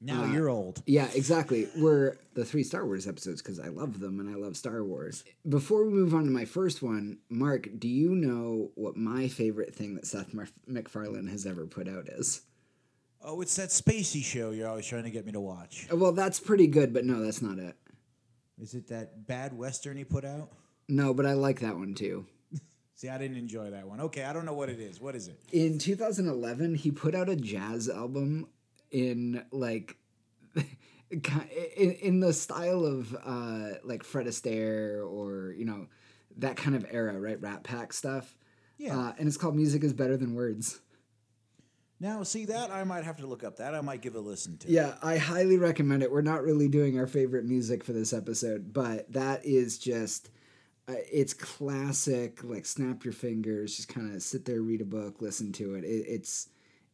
[0.00, 0.82] Now Uh, you're old.
[0.86, 1.68] Yeah, exactly.
[1.76, 5.24] Were the three Star Wars episodes because I love them and I love Star Wars.
[5.48, 9.74] Before we move on to my first one, Mark, do you know what my favorite
[9.74, 12.42] thing that Seth Mar- MacFarlane has ever put out is?
[13.22, 15.88] Oh, it's that spacey show you're always trying to get me to watch.
[15.90, 17.74] Well, that's pretty good, but no, that's not it.
[18.60, 20.50] Is it that bad western he put out?
[20.88, 22.26] No, but I like that one too.
[22.94, 24.00] See, I didn't enjoy that one.
[24.00, 25.00] Okay, I don't know what it is.
[25.00, 25.38] What is it?
[25.52, 28.48] In 2011, he put out a jazz album
[28.90, 29.96] in like
[31.10, 35.86] in, in the style of uh, like Fred Astaire or you know
[36.38, 37.40] that kind of era, right?
[37.40, 38.36] Rat Pack stuff.
[38.78, 38.98] Yeah.
[38.98, 40.80] Uh, and it's called "Music Is Better Than Words."
[41.98, 43.56] Now, see that I might have to look up.
[43.56, 44.70] That I might give a listen to.
[44.70, 46.12] Yeah, I highly recommend it.
[46.12, 50.30] We're not really doing our favorite music for this episode, but that is just
[50.88, 52.44] uh, it's classic.
[52.44, 55.84] Like snap your fingers, just kind of sit there, read a book, listen to it.
[55.84, 56.04] it.
[56.06, 56.48] It's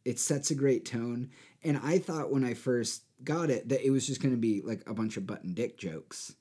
[0.05, 1.31] it sets a great tone.
[1.63, 4.61] And I thought when I first got it that it was just going to be
[4.61, 6.33] like a bunch of butt and dick jokes,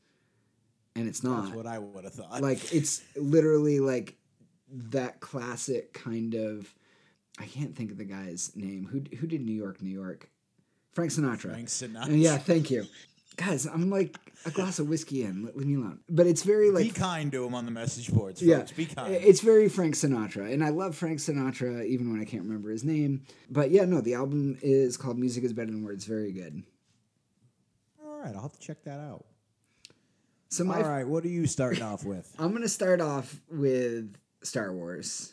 [0.94, 1.44] and it's not.
[1.44, 2.40] That's what I would have thought.
[2.40, 4.16] like it's literally like
[4.68, 6.72] that classic kind of.
[7.38, 8.86] I can't think of the guy's name.
[8.90, 10.28] Who who did New York, New York?
[10.92, 11.50] Frank Sinatra.
[11.52, 12.20] Frank Sinatra.
[12.20, 12.86] Yeah, thank you.
[13.36, 14.14] Guys, I'm like
[14.44, 15.44] a glass of whiskey in.
[15.46, 16.00] Let, leave me alone.
[16.10, 18.46] But it's very like Be kind to him on the message boards, folks.
[18.46, 19.14] yeah, Be kind.
[19.14, 22.84] it's very Frank Sinatra, and I love Frank Sinatra even when I can't remember his
[22.84, 23.22] name.
[23.48, 26.62] But yeah, no, the album is called "Music Is Better Than Words." Very good.
[28.04, 29.24] All right, I'll have to check that out.
[30.50, 32.30] So my, All right, what are you starting off with?
[32.38, 35.32] I'm gonna start off with Star Wars.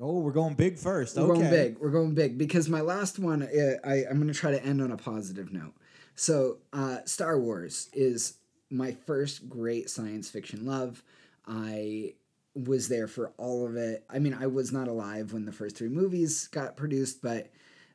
[0.00, 1.16] Oh, we're going big first.
[1.16, 1.40] We're okay.
[1.40, 1.78] going big.
[1.78, 4.80] We're going big because my last one, uh, I, I'm going to try to end
[4.80, 5.74] on a positive note.
[6.14, 8.34] So, uh, Star Wars is
[8.70, 11.02] my first great science fiction love.
[11.46, 12.14] I
[12.54, 14.04] was there for all of it.
[14.10, 17.50] I mean, I was not alive when the first three movies got produced, but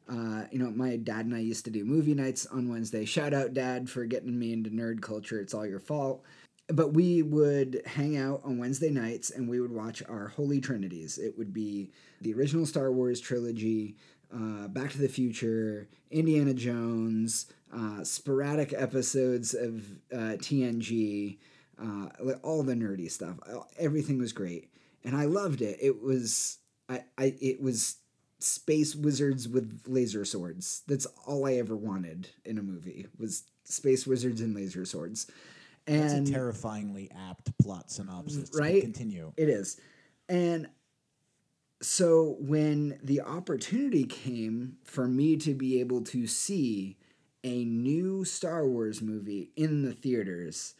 [0.09, 3.05] uh, you know, my dad and I used to do movie nights on Wednesday.
[3.05, 5.39] Shout out, Dad, for getting me into nerd culture.
[5.39, 6.23] It's all your fault.
[6.69, 11.17] But we would hang out on Wednesday nights and we would watch our Holy Trinities.
[11.17, 13.97] It would be the original Star Wars trilogy,
[14.33, 21.37] uh, Back to the Future, Indiana Jones, uh, sporadic episodes of uh, TNG,
[21.81, 22.07] uh,
[22.43, 23.37] all the nerdy stuff.
[23.77, 24.71] Everything was great,
[25.03, 25.77] and I loved it.
[25.81, 27.97] It was I, I it was
[28.39, 30.83] space wizards with laser swords.
[30.87, 35.27] That's all I ever wanted in a movie was space wizards and laser swords.
[35.85, 38.51] That's And a terrifyingly apt plot synopsis.
[38.53, 38.81] Right?
[38.81, 39.33] Continue.
[39.37, 39.79] It is.
[40.29, 40.69] And
[41.81, 46.97] so when the opportunity came for me to be able to see
[47.43, 50.75] a new Star Wars movie in the theaters,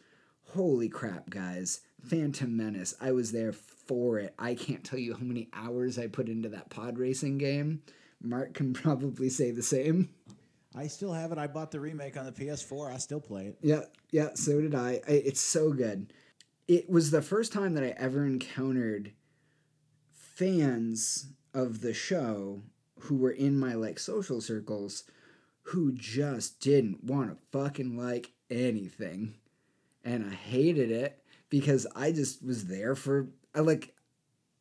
[0.54, 1.80] holy crap, guys.
[2.02, 2.94] Phantom Menace.
[3.00, 4.34] I was there for it.
[4.38, 7.82] I can't tell you how many hours I put into that pod racing game.
[8.22, 10.10] Mark can probably say the same.
[10.74, 11.38] I still have it.
[11.38, 12.92] I bought the remake on the PS4.
[12.92, 13.58] I still play it.
[13.62, 15.00] Yeah, yeah, so did I.
[15.06, 15.12] I.
[15.12, 16.12] It's so good.
[16.66, 19.12] It was the first time that I ever encountered
[20.12, 22.62] fans of the show
[23.00, 25.04] who were in my like social circles
[25.62, 29.34] who just didn't want to fucking like anything.
[30.04, 33.94] And I hated it because I just was there for I like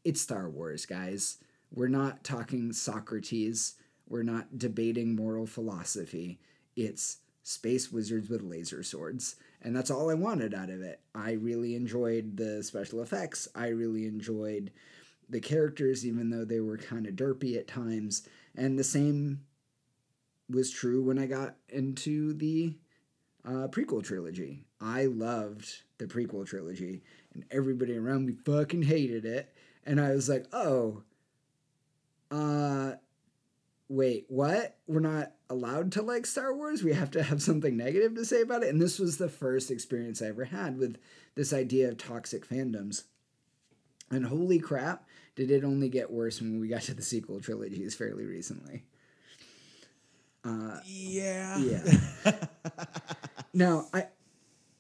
[0.04, 1.38] it's Star Wars, guys.
[1.72, 3.76] We're not talking Socrates.
[4.14, 6.40] We're not debating moral philosophy.
[6.76, 9.38] It's space wizards with laser swords.
[9.64, 11.00] And that's all I wanted out of it.
[11.16, 13.48] I really enjoyed the special effects.
[13.56, 14.72] I really enjoyed
[15.28, 18.22] the characters, even though they were kind of derpy at times.
[18.56, 19.46] And the same
[20.48, 22.76] was true when I got into the
[23.44, 24.62] uh, prequel trilogy.
[24.80, 27.02] I loved the prequel trilogy,
[27.34, 29.52] and everybody around me fucking hated it.
[29.88, 31.02] And I was like, oh,
[32.30, 32.94] uh,
[33.94, 34.78] wait, what?
[34.88, 36.84] We're not allowed to like Star Wars?
[36.84, 38.70] We have to have something negative to say about it?
[38.70, 40.98] And this was the first experience I ever had with
[41.36, 43.04] this idea of toxic fandoms.
[44.10, 47.96] And holy crap, did it only get worse when we got to the sequel trilogies
[47.96, 48.84] fairly recently.
[50.44, 51.58] Uh, Yeah.
[51.60, 52.46] yeah.
[53.54, 54.08] now, I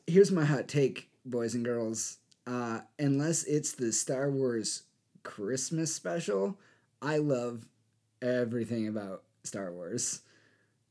[0.07, 2.17] here's my hot take, boys and girls.
[2.45, 4.83] Uh, unless it's the Star Wars
[5.23, 6.59] Christmas special,
[7.01, 7.65] I love
[8.23, 10.21] everything about Star Wars.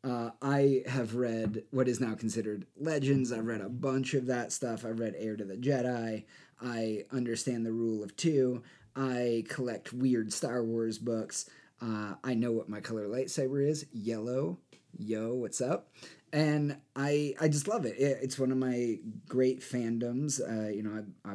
[0.04, 3.32] Uh, I have read what is now considered Legends.
[3.32, 4.84] I've read a bunch of that stuff.
[4.84, 6.24] I've read Heir to the Jedi.
[6.60, 8.62] I understand the rule of two.
[8.96, 11.48] I collect weird Star Wars books.
[11.80, 14.58] Uh, I know what my color lightsaber is yellow.
[14.98, 15.88] Yo, what's up?
[16.32, 17.96] And I I just love it.
[17.98, 20.40] it it's one of my great fandoms.
[20.40, 21.34] Uh, you know, I, I,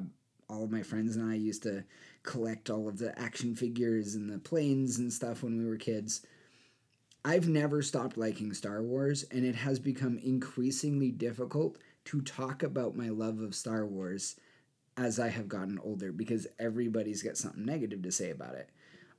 [0.50, 1.84] all of my friends and I used to
[2.28, 6.26] collect all of the action figures and the planes and stuff when we were kids.
[7.24, 12.96] I've never stopped liking Star Wars, and it has become increasingly difficult to talk about
[12.96, 14.36] my love of Star Wars
[14.98, 18.70] as I have gotten older because everybody's got something negative to say about it.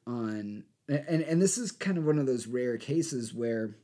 [0.07, 3.77] On and and this is kind of one of those rare cases where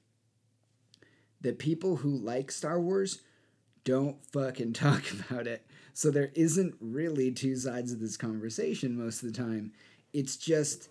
[1.41, 3.21] the people who like Star Wars
[3.85, 5.67] don't fucking talk about it.
[5.93, 9.73] So there isn't really two sides of this conversation most of the time.
[10.13, 10.89] It's just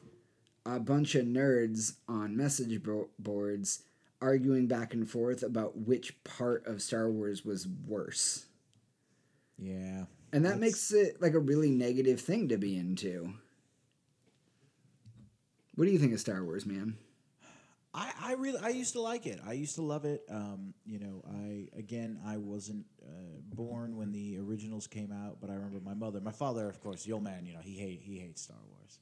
[0.66, 2.82] a bunch of nerds on message
[3.20, 3.84] boards
[4.22, 8.46] arguing back and forth about which part of Star Wars was worse.
[9.58, 10.06] Yeah.
[10.32, 13.34] And that makes it like a really negative thing to be into.
[15.76, 16.98] What do you think of Star Wars, man?
[17.94, 19.40] I, I really I used to like it.
[19.46, 20.24] I used to love it.
[20.30, 25.50] Um, you know, I again I wasn't uh, born when the originals came out, but
[25.50, 27.46] I remember my mother, my father, of course, the old man.
[27.46, 29.00] You know, he hate he hates Star Wars.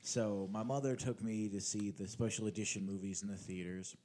[0.00, 3.96] So my mother took me to see the special edition movies in the theaters.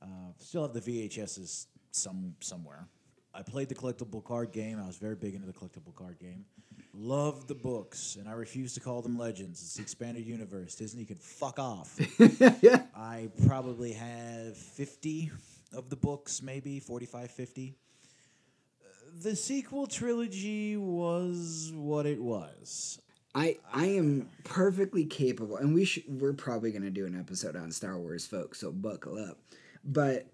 [0.00, 2.86] Uh, still have the VHSs some somewhere.
[3.34, 4.78] I played the collectible card game.
[4.78, 6.44] I was very big into the collectible card game.
[6.94, 9.62] Loved the books, and I refuse to call them legends.
[9.62, 10.74] It's the expanded universe.
[10.74, 11.98] Disney could fuck off.
[12.94, 15.30] I probably have 50
[15.74, 17.74] of the books, maybe 45, 50.
[19.22, 23.00] The sequel trilogy was what it was.
[23.34, 27.56] I I am perfectly capable, and we should, we're probably going to do an episode
[27.56, 28.60] on Star Wars, folks.
[28.60, 29.38] So buckle up.
[29.84, 30.26] But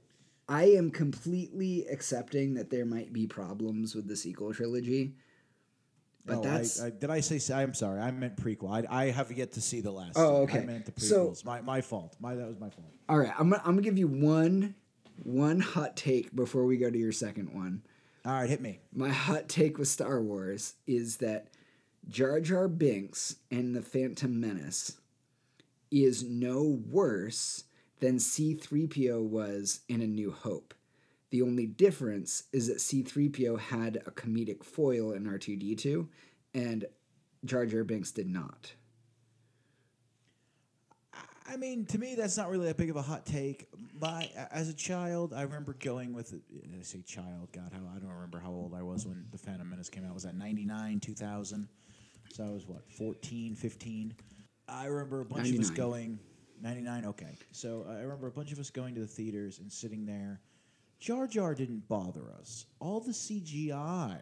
[0.49, 5.15] I am completely accepting that there might be problems with the sequel trilogy.
[6.29, 7.55] But oh, that's I, I, did I say?
[7.55, 8.01] I'm sorry.
[8.01, 8.71] I meant prequel.
[8.71, 10.13] I, I have yet to see the last.
[10.17, 10.61] Oh, okay.
[10.61, 11.39] I meant the prequels.
[11.39, 12.17] So, my my fault.
[12.21, 12.93] My that was my fault.
[13.09, 13.33] All right.
[13.39, 14.75] I'm gonna, I'm gonna give you one
[15.25, 17.83] one hot take before we go to your second one.
[18.27, 18.81] All right, hit me.
[18.93, 21.49] My hot take with Star Wars is that
[22.09, 24.99] Jar Jar Binks and the Phantom Menace
[25.91, 27.65] is no worse
[28.01, 30.75] than C3PO was in A New Hope.
[31.31, 36.09] The only difference is that C3PO had a comedic foil in R2D2
[36.55, 36.87] and
[37.45, 38.73] Jar Jar Binks did not.
[41.51, 43.69] I mean, to me, that's not really that big of a hot take.
[43.99, 48.11] My, as a child, I remember going with, I say child, God, how I don't
[48.11, 50.13] remember how old I was when The Phantom Menace came out.
[50.13, 51.69] Was that 99, 2000?
[52.35, 54.15] So I was what, 14, 15?
[54.69, 55.61] I remember a bunch 99.
[55.61, 56.19] of us going,
[56.61, 57.35] 99, okay.
[57.53, 60.41] So I remember a bunch of us going to the theaters and sitting there.
[60.99, 62.67] Jar Jar didn't bother us.
[62.81, 64.19] All the CGI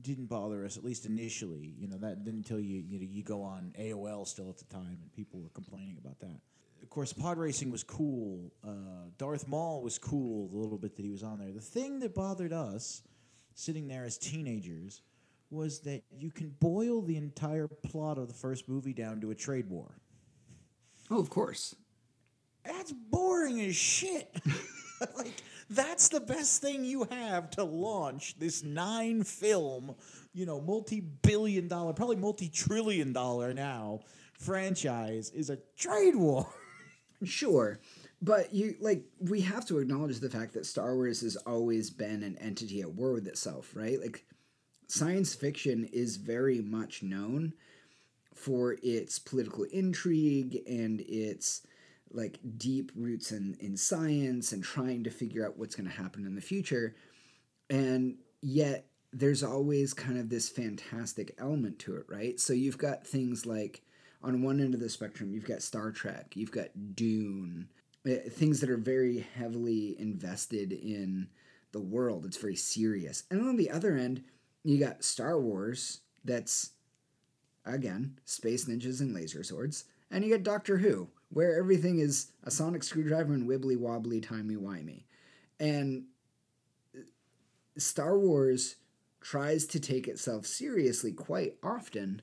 [0.00, 1.74] didn't bother us, at least initially.
[1.78, 4.64] You know, that didn't until you, you, know, you go on AOL still at the
[4.64, 6.40] time and people were complaining about that.
[6.82, 8.52] Of course, pod racing was cool.
[8.64, 11.50] Uh, Darth Maul was cool the little bit that he was on there.
[11.50, 13.02] The thing that bothered us
[13.54, 15.02] sitting there as teenagers
[15.50, 19.34] was that you can boil the entire plot of the first movie down to a
[19.34, 19.96] trade war.
[21.10, 21.74] Oh, of course.
[22.64, 24.34] That's boring as shit.
[25.16, 29.94] like that's the best thing you have to launch this nine film,
[30.32, 34.00] you know, multi-billion dollar, probably multi-trillion dollar now
[34.38, 36.46] franchise is a trade war.
[37.24, 37.80] sure.
[38.22, 42.22] But you like we have to acknowledge the fact that Star Wars has always been
[42.22, 44.00] an entity at war with itself, right?
[44.00, 44.24] Like
[44.88, 47.52] science fiction is very much known
[48.34, 51.66] for its political intrigue and its
[52.10, 56.26] like deep roots in, in science and trying to figure out what's going to happen
[56.26, 56.94] in the future.
[57.68, 62.38] And yet there's always kind of this fantastic element to it, right?
[62.38, 63.82] So you've got things like
[64.22, 67.68] on one end of the spectrum, you've got Star Trek, you've got Dune,
[68.06, 71.28] eh, things that are very heavily invested in
[71.72, 72.24] the world.
[72.24, 73.24] It's very serious.
[73.30, 74.24] And on the other end,
[74.64, 76.70] you got Star Wars, that's
[77.64, 82.50] again space ninjas and laser swords, and you got Doctor Who, where everything is a
[82.50, 85.02] sonic screwdriver and wibbly wobbly timey wimey,
[85.60, 86.04] and
[87.76, 88.76] Star Wars
[89.20, 92.22] tries to take itself seriously quite often.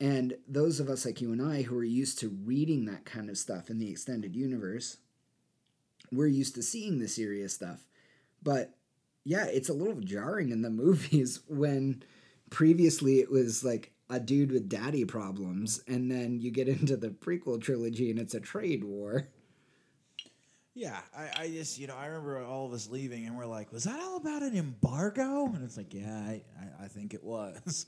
[0.00, 3.28] And those of us like you and I who are used to reading that kind
[3.28, 4.96] of stuff in the extended universe,
[6.10, 7.88] we're used to seeing the serious stuff.
[8.42, 8.72] But
[9.22, 12.02] yeah, it's a little jarring in the movies when
[12.48, 17.08] previously it was like a dude with daddy problems, and then you get into the
[17.08, 19.28] prequel trilogy and it's a trade war.
[20.74, 23.72] Yeah, I, I just, you know, I remember all of us leaving and we're like,
[23.72, 25.46] was that all about an embargo?
[25.46, 27.86] And it's like, yeah, I, I, I think it was.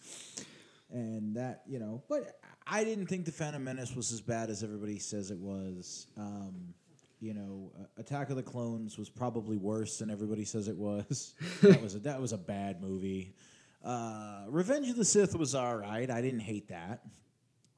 [0.90, 4.62] and that, you know, but I didn't think the Phantom Menace was as bad as
[4.62, 6.08] everybody says it was.
[6.18, 6.74] Um,
[7.20, 11.34] you know, Attack of the Clones was probably worse than everybody says it was.
[11.62, 13.36] that was a, that was a bad movie.
[13.84, 16.10] Uh, Revenge of the Sith was all right.
[16.10, 17.02] I didn't hate that.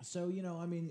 [0.03, 0.91] So you know, I mean,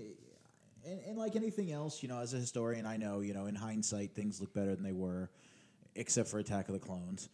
[0.84, 3.54] and, and like anything else, you know, as a historian, I know, you know, in
[3.54, 5.30] hindsight, things look better than they were,
[5.94, 7.28] except for Attack of the Clones.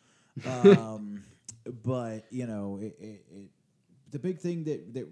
[0.47, 1.22] Um,
[1.85, 3.51] but you know, it, it, it,
[4.11, 5.09] the big thing that that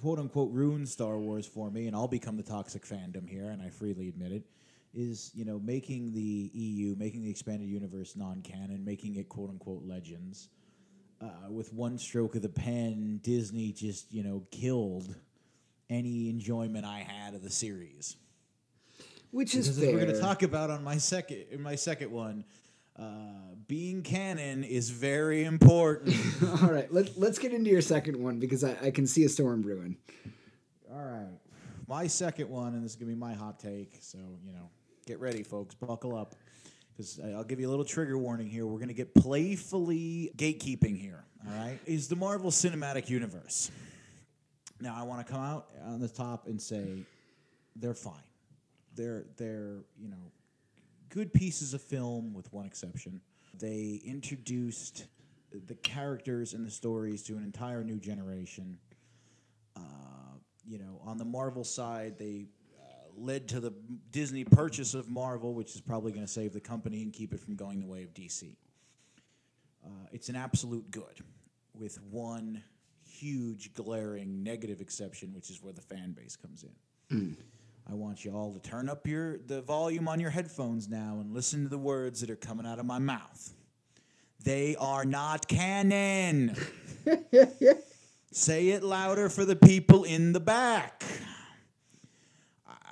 [0.00, 3.62] quote unquote ruined Star Wars for me, and I'll become the toxic fandom here, and
[3.62, 4.44] I freely admit it,
[4.94, 9.84] is you know making the EU, making the expanded universe non-canon, making it quote unquote
[9.84, 10.48] legends.
[11.20, 15.14] Uh, with one stroke of the pen, Disney just you know killed
[15.90, 18.16] any enjoyment I had of the series.
[19.30, 19.92] Which is fair.
[19.92, 22.44] we're going to talk about on my second in my second one,
[22.98, 23.04] uh,
[23.66, 26.16] being canon is very important.
[26.62, 29.28] All right, let, let's get into your second one because I, I can see a
[29.28, 29.96] storm brewing.
[30.92, 31.38] All right,
[31.86, 33.98] my second one, and this is going to be my hot take.
[34.00, 34.68] So you know,
[35.06, 35.74] get ready, folks.
[35.74, 36.34] Buckle up,
[37.00, 38.66] because I'll give you a little trigger warning here.
[38.66, 41.24] We're going to get playfully gatekeeping here.
[41.46, 43.70] All right, is the Marvel Cinematic Universe.
[44.82, 47.04] Now, I want to come out on the top and say
[47.74, 48.12] they're fine.
[48.94, 50.32] They're they're you know
[51.08, 53.22] good pieces of film with one exception.
[53.58, 55.06] They introduced
[55.66, 58.78] the characters and the stories to an entire new generation.
[59.74, 59.80] Uh,
[60.66, 62.48] you know, on the Marvel side, they
[63.20, 63.72] led to the
[64.10, 67.40] Disney purchase of Marvel, which is probably going to save the company and keep it
[67.40, 68.56] from going the way of DC.
[69.84, 71.20] Uh, it's an absolute good,
[71.74, 72.62] with one
[73.06, 77.36] huge, glaring negative exception, which is where the fan base comes in.
[77.90, 81.32] I want you all to turn up your the volume on your headphones now and
[81.32, 83.52] listen to the words that are coming out of my mouth.
[84.44, 86.54] They are not canon.
[88.32, 91.02] Say it louder for the people in the back.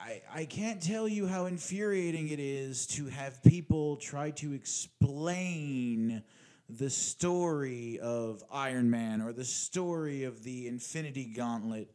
[0.08, 6.22] I, I can't tell you how infuriating it is to have people try to explain
[6.70, 11.94] the story of Iron Man or the story of the Infinity Gauntlet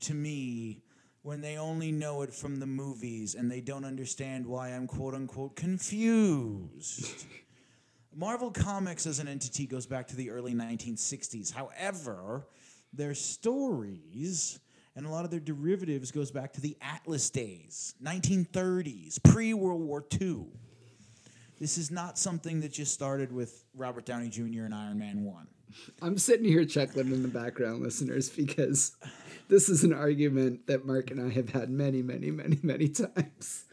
[0.00, 0.82] to me
[1.22, 5.14] when they only know it from the movies and they don't understand why I'm quote
[5.14, 7.24] unquote confused.
[8.14, 11.50] Marvel Comics as an entity goes back to the early 1960s.
[11.50, 12.46] However,
[12.92, 14.60] their stories
[14.96, 20.04] and a lot of their derivatives goes back to the Atlas days, 1930s, pre-World War
[20.20, 20.46] II.
[21.60, 24.64] This is not something that just started with Robert Downey Jr.
[24.64, 25.46] and Iron Man 1.
[26.02, 28.96] I'm sitting here chuckling in the background, listeners, because
[29.48, 33.64] this is an argument that Mark and I have had many, many, many, many times.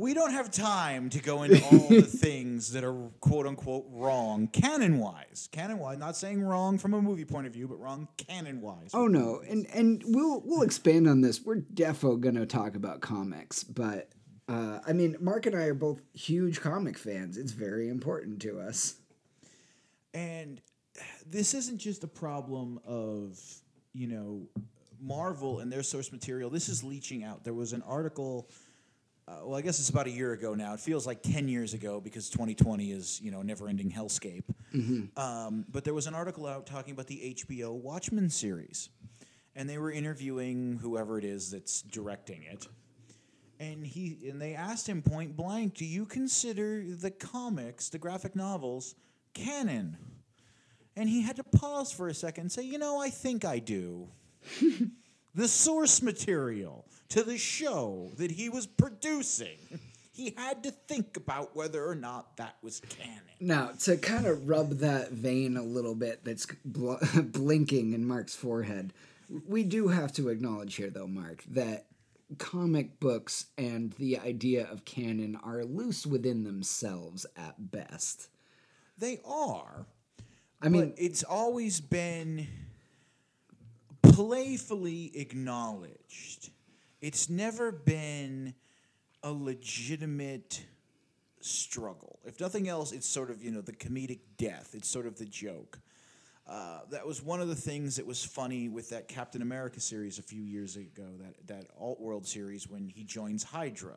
[0.00, 4.48] We don't have time to go into all the things that are quote unquote wrong
[4.48, 5.48] canon wise.
[5.52, 8.90] Canon wise, not saying wrong from a movie point of view, but wrong canon wise.
[8.94, 11.42] Oh no, and and we'll we'll expand on this.
[11.42, 14.10] We're defo gonna talk about comics, but
[14.48, 17.36] uh, I mean, Mark and I are both huge comic fans.
[17.36, 18.96] It's very important to us.
[20.14, 20.60] And
[21.24, 23.38] this isn't just a problem of,
[23.92, 24.48] you know,
[25.00, 26.50] Marvel and their source material.
[26.50, 27.44] This is leaching out.
[27.44, 28.50] There was an article.
[29.30, 30.74] Uh, well, I guess it's about a year ago now.
[30.74, 34.42] It feels like 10 years ago because 2020 is, you know, never ending hellscape.
[35.16, 38.88] Um, but there was an article out talking about the HBO Watchmen series.
[39.54, 42.66] And they were interviewing whoever it is that's directing it.
[43.60, 48.34] And he and they asked him point blank, "Do you consider the comics, the graphic
[48.34, 48.94] novels,
[49.34, 49.98] canon?"
[50.96, 53.58] And he had to pause for a second and say, "You know, I think I
[53.58, 54.08] do."
[55.34, 59.58] the source material to the show that he was producing.
[60.12, 63.20] He had to think about whether or not that was canon.
[63.40, 68.34] Now, to kind of rub that vein a little bit that's bl- blinking in Mark's
[68.34, 68.92] forehead,
[69.48, 71.86] we do have to acknowledge here, though, Mark, that
[72.38, 78.28] comic books and the idea of canon are loose within themselves at best.
[78.98, 79.86] They are.
[80.62, 82.46] I mean, but it's always been
[84.02, 86.50] playfully acknowledged.
[87.00, 88.54] It's never been
[89.22, 90.64] a legitimate
[91.40, 92.18] struggle.
[92.24, 94.74] If nothing else, it's sort of, you know, the comedic death.
[94.74, 95.80] It's sort of the joke.
[96.46, 100.18] Uh, that was one of the things that was funny with that Captain America series
[100.18, 103.96] a few years ago, that, that alt world series when he joins Hydra.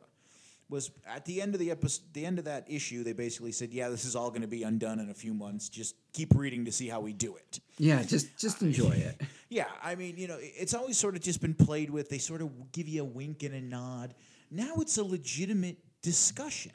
[0.70, 3.72] Was at the end of the episode, the end of that issue, they basically said,
[3.72, 5.68] "Yeah, this is all going to be undone in a few months.
[5.68, 9.20] Just keep reading to see how we do it." yeah, just just enjoy it.
[9.50, 12.08] Yeah, I mean, you know, it's always sort of just been played with.
[12.08, 14.12] They sort of give you a wink and a nod.
[14.50, 16.72] Now it's a legitimate discussion.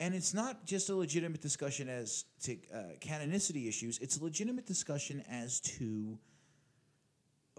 [0.00, 4.66] And it's not just a legitimate discussion as to uh, canonicity issues, it's a legitimate
[4.66, 6.18] discussion as to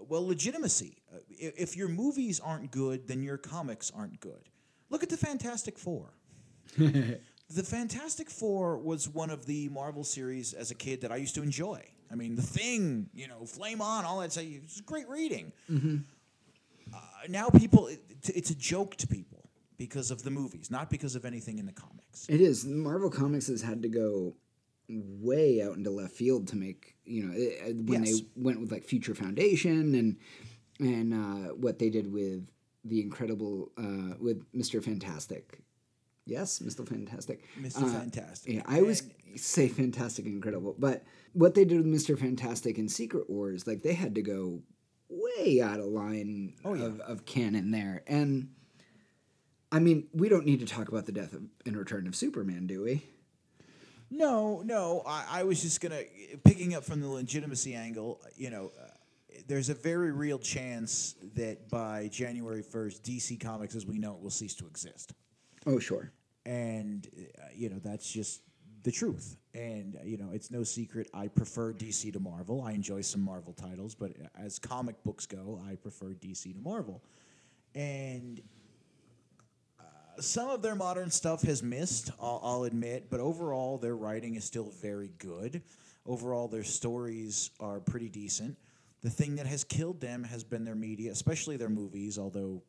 [0.08, 0.98] well, legitimacy.
[1.10, 4.50] Uh, If your movies aren't good, then your comics aren't good.
[4.94, 6.10] Look at the Fantastic Four.
[6.78, 7.18] the
[7.64, 11.42] Fantastic Four was one of the Marvel series as a kid that I used to
[11.42, 11.82] enjoy.
[12.12, 14.44] I mean, The Thing, you know, Flame On, all that stuff.
[14.46, 15.52] It's great reading.
[15.68, 21.16] Uh, now people, it, it's a joke to people because of the movies, not because
[21.16, 22.28] of anything in the comics.
[22.28, 22.64] It is.
[22.64, 24.36] Marvel Comics has had to go
[24.88, 28.20] way out into left field to make you know it, uh, when Yes.
[28.20, 30.16] they went with like Future Foundation and
[30.78, 32.46] and uh, what they did with
[32.84, 35.60] the incredible uh, with Mister Fantastic.
[36.26, 37.44] Yes, Mister Fantastic.
[37.60, 37.82] Mr.
[37.82, 38.54] Uh, Fantastic.
[38.54, 42.78] Yeah, I always And- say Fantastic and Incredible, but what they did with Mister Fantastic
[42.78, 44.62] and Secret Wars, like they had to go
[45.08, 46.84] way out of line Oh, yeah.
[46.84, 48.48] of, of canon there, and
[49.70, 52.66] I mean, we don't need to talk about the death of, and return of Superman,
[52.66, 53.02] do we?
[54.10, 55.02] No, no.
[55.06, 56.02] I, I was just gonna
[56.44, 58.20] picking up from the legitimacy angle.
[58.36, 58.86] You know, uh,
[59.46, 64.20] there's a very real chance that by January first, DC Comics, as we know it,
[64.22, 65.12] will cease to exist,
[65.66, 66.12] Oh, sure.
[66.46, 67.06] and
[67.38, 68.42] uh, you know that's just
[68.82, 69.36] the truth.
[69.54, 71.08] And uh, you know, it's no secret.
[71.14, 72.62] I prefer DC to Marvel.
[72.62, 77.02] I enjoy some Marvel titles, but as comic books go, I prefer DC to Marvel.
[77.74, 78.40] And
[80.20, 84.44] some of their modern stuff has missed, I'll, I'll admit, but overall their writing is
[84.44, 85.62] still very good.
[86.06, 88.56] Overall, their stories are pretty decent.
[89.04, 92.62] The thing that has killed them has been their media, especially their movies, although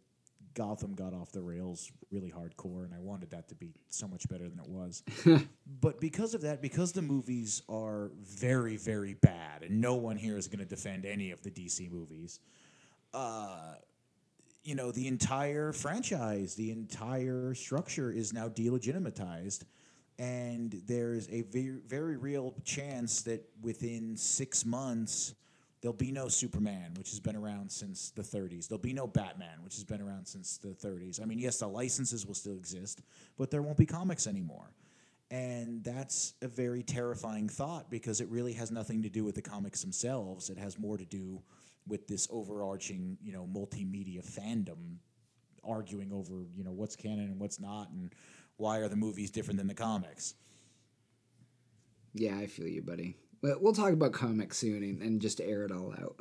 [0.53, 4.27] Gotham got off the rails really hardcore, and I wanted that to be so much
[4.27, 5.01] better than it was.
[5.81, 10.37] but because of that, because the movies are very, very bad, and no one here
[10.37, 12.41] is going to defend any of the DC movies,
[13.13, 13.75] uh,
[14.65, 19.63] you know, the entire franchise, the entire structure is now delegitimatized.
[20.19, 25.33] And there's a very, very real chance that within six months,
[25.85, 28.67] there'll be no Superman, which has been around since the 30s.
[28.67, 31.21] There'll be no Batman, which has been around since the 30s.
[31.21, 33.03] I mean, yes, the licenses will still exist,
[33.37, 34.73] but there won't be comics anymore.
[35.29, 39.43] And that's a very terrifying thought because it really has nothing to do with the
[39.43, 40.49] comics themselves.
[40.49, 41.43] It has more to do
[41.85, 44.97] with this overarching, you know, multimedia fandom
[45.63, 48.11] arguing over, you know, what's canon and what's not and
[48.57, 50.33] why are the movies different than the comics.
[52.15, 53.17] Yeah, I feel you, buddy.
[53.41, 56.19] Well, we'll talk about comics soon and, and just air it all out.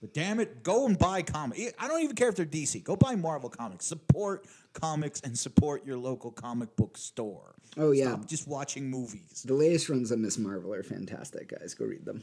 [0.00, 1.60] But damn it, go and buy comics.
[1.78, 2.84] I don't even care if they're DC.
[2.84, 3.84] Go buy Marvel comics.
[3.86, 7.56] Support comics and support your local comic book store.
[7.76, 8.10] Oh, yeah.
[8.10, 9.42] Stop just watching movies.
[9.44, 11.74] The latest runs on Miss Marvel are fantastic, guys.
[11.74, 12.22] Go read them.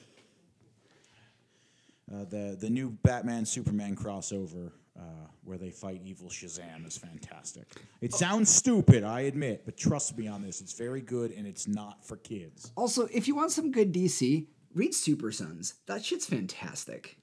[2.14, 7.66] Uh, the the new Batman Superman crossover uh, where they fight evil Shazam is fantastic.
[8.02, 10.62] It sounds stupid, I admit, but trust me on this.
[10.62, 12.72] It's very good and it's not for kids.
[12.76, 15.76] Also, if you want some good DC, read Super Sons.
[15.88, 17.18] That shit's fantastic.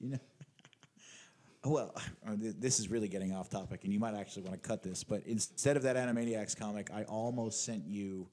[0.00, 0.18] You know.
[1.64, 1.92] Well,
[2.24, 5.02] uh, this is really getting off topic, and you might actually want to cut this.
[5.02, 8.28] But instead of that Animaniacs comic, I almost sent you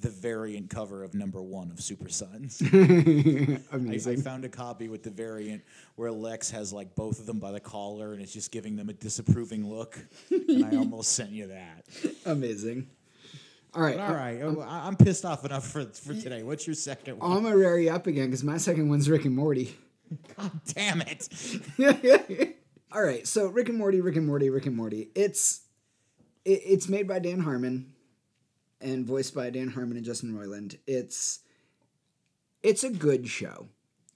[0.00, 2.62] the variant cover of number one of Super Sons.
[2.72, 5.62] I, I found a copy with the variant
[5.96, 8.88] where Lex has like both of them by the collar, and it's just giving them
[8.88, 9.98] a disapproving look.
[10.30, 11.86] and I almost sent you that.
[12.26, 12.88] Amazing.
[13.74, 13.98] All right.
[13.98, 16.42] All uh, right, oh, I- I'm pissed off enough for for today.
[16.42, 17.30] What's your second one?
[17.30, 19.76] I'm gonna rear you up again because my second one's Rick and Morty.
[20.36, 22.56] God damn it!
[22.92, 25.10] All right, so Rick and Morty, Rick and Morty, Rick and Morty.
[25.14, 25.62] It's
[26.44, 27.92] it, it's made by Dan Harmon
[28.80, 30.78] and voiced by Dan Harmon and Justin Roiland.
[30.86, 31.40] It's
[32.62, 33.68] it's a good show.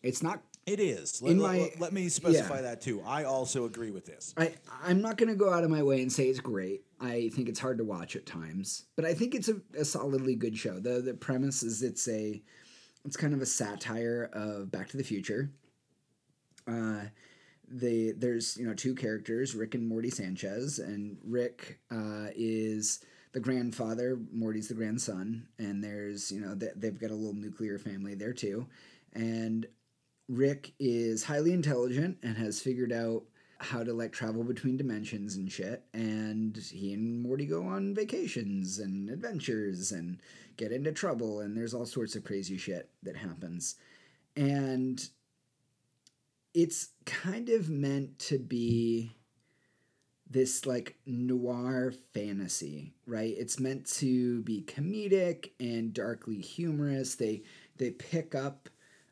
[0.02, 0.42] It's not.
[0.64, 1.20] It is.
[1.20, 2.62] Let, let- my- let- me specify yeah.
[2.62, 3.02] that too.
[3.04, 4.32] I also agree with this.
[4.36, 4.52] I
[4.82, 6.84] I'm not gonna go out of my way and say it's great.
[7.00, 10.36] I think it's hard to watch at times, but I think it's a, a solidly
[10.36, 10.78] good show.
[10.78, 12.40] the The premise is it's a
[13.04, 15.50] it's kind of a satire of Back to the Future.
[16.68, 17.00] Uh,
[17.66, 23.00] they there's you know two characters, Rick and Morty Sanchez, and Rick uh, is
[23.32, 27.78] the grandfather, Morty's the grandson, and there's you know they, they've got a little nuclear
[27.78, 28.66] family there too,
[29.12, 29.66] and
[30.28, 33.24] Rick is highly intelligent and has figured out
[33.62, 35.84] how to like travel between dimensions and shit.
[35.94, 40.18] And he and Morty go on vacations and adventures and
[40.56, 41.40] get into trouble.
[41.40, 43.76] And there's all sorts of crazy shit that happens.
[44.36, 45.06] And
[46.54, 49.16] it's kind of meant to be
[50.32, 53.34] this like noir fantasy, right?
[53.36, 57.14] It's meant to be comedic and darkly humorous.
[57.14, 57.42] They
[57.76, 58.68] they pick up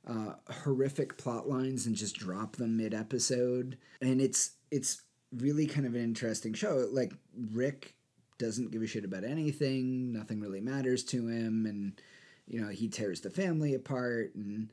[0.08, 5.02] uh, horrific plot lines and just drop them mid episode, and it's it's
[5.36, 6.88] really kind of an interesting show.
[6.90, 7.12] Like
[7.52, 7.94] Rick
[8.38, 10.12] doesn't give a shit about anything.
[10.12, 12.00] Nothing really matters to him, and
[12.46, 14.70] you know he tears the family apart and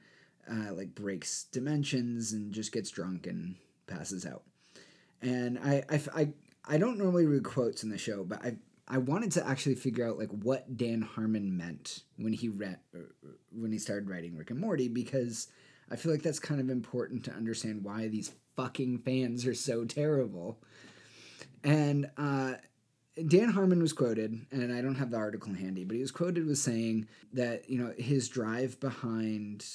[0.49, 4.43] uh, like breaks dimensions and just gets drunk and passes out.
[5.21, 6.29] And I, I, I,
[6.65, 8.57] I don't normally read quotes in the show, but I,
[8.87, 12.79] I wanted to actually figure out like what Dan Harmon meant when he read
[13.51, 15.49] when he started writing Rick and Morty because
[15.91, 19.83] I feel like that's kind of important to understand why these fucking fans are so
[19.83, 20.59] terrible.
[21.63, 22.53] And uh,
[23.27, 26.45] Dan Harmon was quoted, and I don't have the article handy, but he was quoted
[26.45, 29.65] with saying that you know his drive behind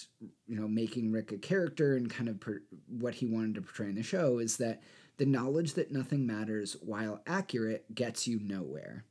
[0.47, 3.89] you know making Rick a character and kind of per- what he wanted to portray
[3.89, 4.83] in the show is that
[5.17, 9.05] the knowledge that nothing matters while accurate gets you nowhere.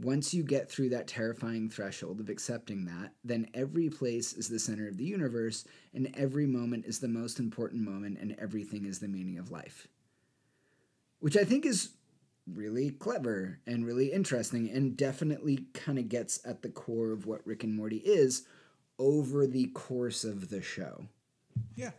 [0.00, 4.58] Once you get through that terrifying threshold of accepting that, then every place is the
[4.58, 9.00] center of the universe, and every moment is the most important moment, and everything is
[9.00, 9.88] the meaning of life.
[11.18, 11.90] Which I think is
[12.46, 17.46] really clever and really interesting and definitely kind of gets at the core of what
[17.46, 18.44] Rick and Morty is
[18.98, 21.06] over the course of the show.
[21.74, 21.90] Yeah.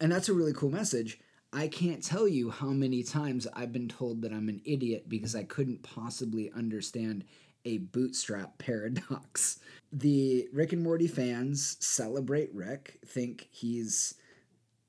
[0.00, 1.18] And that's a really cool message.
[1.56, 5.34] I can't tell you how many times I've been told that I'm an idiot because
[5.34, 7.24] I couldn't possibly understand
[7.64, 9.58] a bootstrap paradox.
[9.90, 14.16] The Rick and Morty fans celebrate Rick, think he's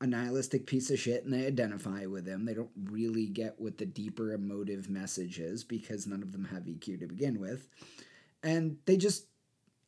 [0.01, 2.43] a nihilistic piece of shit and they identify with him.
[2.43, 6.63] They don't really get what the deeper emotive message is because none of them have
[6.63, 7.65] EQ to begin with.
[8.43, 9.27] And they just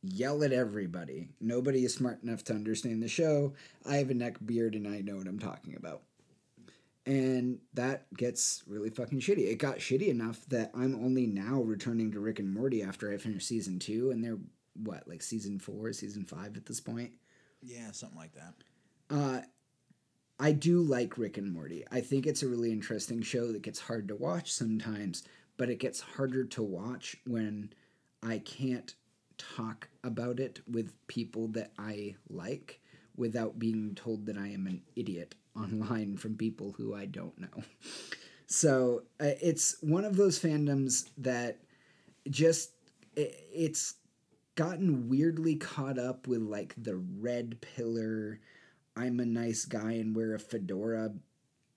[0.02, 1.28] yell at everybody.
[1.42, 3.54] Nobody is smart enough to understand the show.
[3.86, 6.04] I have a neck beard and I know what I'm talking about.
[7.10, 9.50] And that gets really fucking shitty.
[9.50, 13.18] It got shitty enough that I'm only now returning to Rick and Morty after I
[13.18, 14.38] finished season two, and they're
[14.76, 17.14] what, like season four, season five at this point?
[17.64, 18.54] Yeah, something like that.
[19.10, 19.42] Uh,
[20.40, 21.84] I do like Rick and Morty.
[21.92, 25.24] I think it's a really interesting show that gets hard to watch sometimes,
[25.58, 27.74] but it gets harder to watch when
[28.22, 28.94] I can't
[29.40, 32.82] talk about it with people that I like
[33.18, 37.64] without being told that I am an idiot online from people who I don't know.
[38.52, 41.60] So uh, it's one of those fandoms that
[42.30, 42.72] just
[43.16, 43.94] it, it's
[44.56, 48.40] gotten weirdly caught up with like the red pillar
[48.96, 51.14] I'm a nice guy and wear a fedora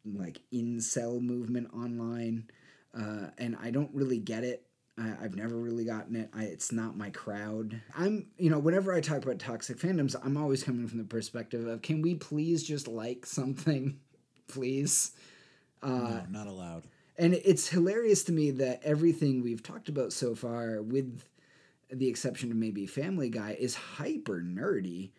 [0.05, 2.49] like incel movement online.
[2.93, 4.67] Uh, and I don't really get it.
[4.99, 6.31] I, I've never really gotten it.
[6.35, 7.81] I, it's not my crowd.
[7.97, 11.67] I'm, you know, whenever I talk about toxic fandoms, I'm always coming from the perspective
[11.67, 13.99] of, can we please just like something,
[14.49, 15.13] please?
[15.83, 16.85] Uh, no, not allowed.
[17.17, 21.23] And it's hilarious to me that everything we've talked about so far, with
[21.91, 25.11] the exception of maybe Family Guy, is hyper nerdy.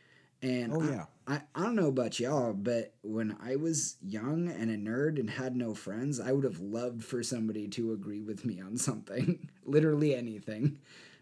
[0.43, 1.05] And Oh, I- yeah.
[1.25, 5.29] I, I don't know about y'all, but when I was young and a nerd and
[5.29, 9.49] had no friends, I would have loved for somebody to agree with me on something,
[9.65, 10.79] literally anything.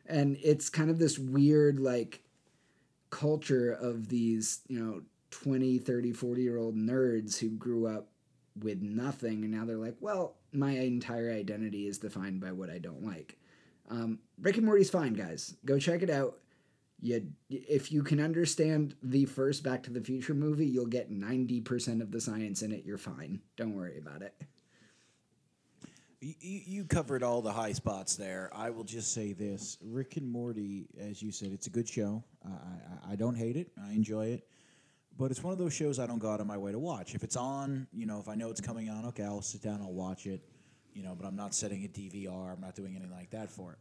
[0.07, 2.23] And it's kind of this weird, like,
[3.09, 5.01] culture of these, you know,
[5.31, 8.07] 20, 30, 40 year old nerds who grew up
[8.61, 12.79] with nothing and now they're like, well, my entire identity is defined by what I
[12.79, 13.37] don't like.
[13.89, 15.55] Um, Rick and Morty's fine, guys.
[15.65, 16.39] Go check it out.
[17.01, 21.99] You, if you can understand the first Back to the Future movie, you'll get 90%
[22.01, 22.85] of the science in it.
[22.85, 23.41] You're fine.
[23.57, 24.35] Don't worry about it.
[26.21, 28.51] You, you covered all the high spots there.
[28.53, 32.23] I will just say this: Rick and Morty, as you said, it's a good show.
[32.45, 33.71] I, I, I don't hate it.
[33.83, 34.47] I enjoy it,
[35.17, 37.15] but it's one of those shows I don't go out of my way to watch.
[37.15, 39.81] If it's on, you know, if I know it's coming on, okay, I'll sit down,
[39.81, 40.41] I'll watch it.
[40.93, 42.53] You know, but I'm not setting a DVR.
[42.53, 43.79] I'm not doing anything like that for it.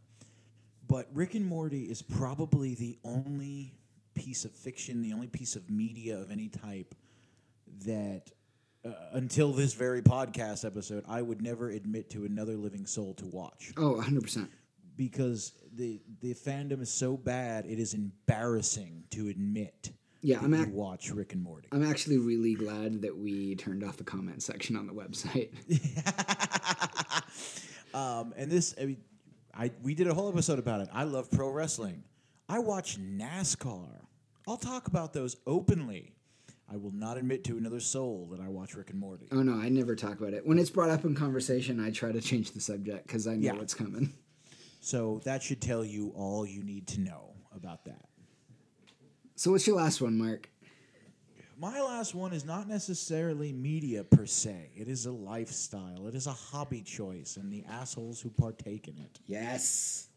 [0.90, 3.72] But Rick and Morty is probably the only
[4.14, 6.96] piece of fiction, the only piece of media of any type
[7.86, 8.24] that
[8.84, 13.26] uh, until this very podcast episode, I would never admit to another living soul to
[13.26, 14.48] watch Oh, 100%.
[14.96, 20.54] because the the fandom is so bad it is embarrassing to admit Yeah, that I'm
[20.54, 21.68] you ac- watch Rick and Morty.
[21.70, 25.50] I'm actually really glad that we turned off the comment section on the website.
[27.94, 28.96] um, and this, I mean,
[29.54, 30.88] I we did a whole episode about it.
[30.92, 32.02] I love pro wrestling.
[32.48, 34.04] I watch NASCAR.
[34.48, 36.14] I'll talk about those openly.
[36.72, 39.26] I will not admit to another soul that I watch Rick and Morty.
[39.32, 40.46] Oh, no, I never talk about it.
[40.46, 43.46] When it's brought up in conversation, I try to change the subject because I know
[43.46, 43.52] Yeah.
[43.54, 44.12] what's coming.
[44.80, 48.08] So that should tell you all you need to know about that.
[49.36, 50.48] So, what's your last one, Mark?
[51.60, 54.70] My last one is not necessarily media per se.
[54.74, 56.06] It is a lifestyle.
[56.06, 59.20] It is a hobby choice, and the assholes who partake in it.
[59.26, 60.08] Yes.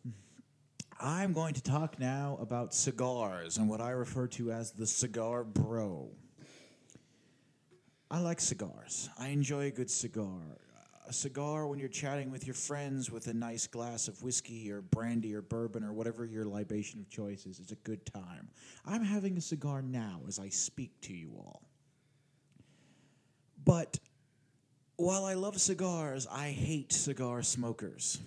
[1.01, 5.43] I'm going to talk now about cigars and what I refer to as the cigar
[5.43, 6.11] bro.
[8.09, 9.09] I like cigars.
[9.19, 10.61] I enjoy a good cigar.
[11.07, 14.81] A cigar when you're chatting with your friends with a nice glass of whiskey or
[14.81, 17.59] brandy or bourbon or whatever your libation of choice is.
[17.59, 18.49] It's a good time.
[18.85, 21.61] I'm having a cigar now as I speak to you all.
[23.65, 23.99] But
[24.97, 28.19] while I love cigars, I hate cigar smokers.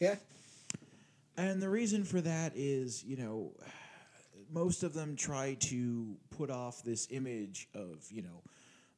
[0.00, 0.16] yeah.
[1.34, 3.52] And the reason for that is, you know,
[4.52, 8.42] most of them try to put off this image of, you know,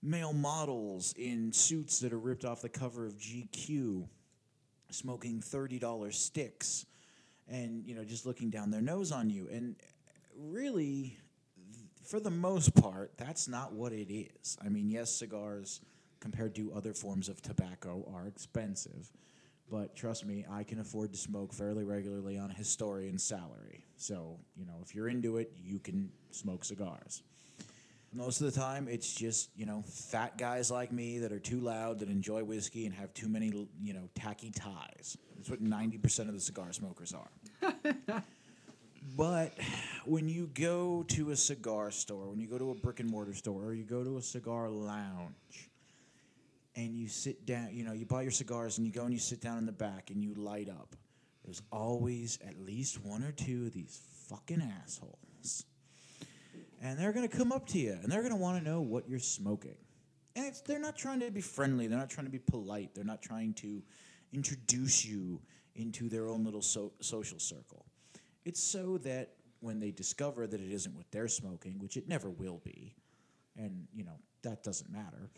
[0.04, 4.06] male models in suits that are ripped off the cover of GQ
[4.90, 6.84] smoking $30 sticks
[7.48, 9.48] and, you know, just looking down their nose on you.
[9.50, 9.76] And
[10.38, 11.16] really,
[12.04, 14.58] for the most part, that's not what it is.
[14.64, 15.80] I mean, yes, cigars
[16.20, 19.10] compared to other forms of tobacco are expensive.
[19.70, 23.86] But trust me, I can afford to smoke fairly regularly on a historian's salary.
[23.96, 27.22] So, you know, if you're into it, you can smoke cigars.
[28.14, 31.58] Most of the time, it's just, you know, fat guys like me that are too
[31.58, 35.18] loud, that enjoy whiskey, and have too many, you know, tacky ties.
[35.36, 37.72] That's what 90% of the cigar smokers are.
[39.16, 39.58] but
[40.04, 43.34] when you go to a cigar store, when you go to a brick and mortar
[43.34, 45.70] store, or you go to a cigar lounge,
[46.76, 49.18] and you sit down, you know, you buy your cigars and you go and you
[49.18, 50.94] sit down in the back and you light up.
[51.44, 55.66] There's always at least one or two of these fucking assholes.
[56.84, 58.82] And they're going to come up to you and they're going to want to know
[58.82, 59.76] what you're smoking.
[60.36, 63.22] And they're not trying to be friendly, they're not trying to be polite, they're not
[63.22, 63.82] trying to
[64.32, 65.40] introduce you
[65.74, 67.86] into their own little so- social circle.
[68.44, 69.30] It's so that
[69.60, 72.94] when they discover that it isn't what they're smoking, which it never will be,
[73.56, 75.30] and you know, that doesn't matter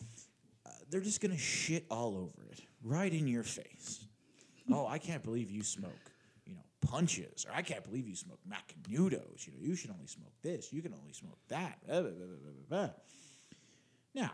[0.66, 4.04] uh, they're just gonna shit all over it, right in your face.
[4.72, 5.92] oh, I can't believe you smoke,
[6.80, 9.46] punches, or I can't believe you smoke Macanudos.
[9.46, 10.72] You know, you should only smoke this.
[10.72, 11.78] You can only smoke that.
[11.86, 12.10] Blah, blah,
[12.68, 12.88] blah.
[14.14, 14.30] Now,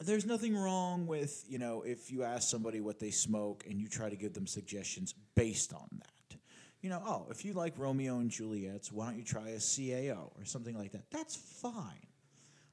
[0.00, 3.88] there's nothing wrong with you know if you ask somebody what they smoke and you
[3.88, 6.38] try to give them suggestions based on that.
[6.82, 10.30] You know, oh, if you like Romeo and Juliet's, why don't you try a CAO
[10.38, 11.10] or something like that?
[11.10, 12.06] That's fine.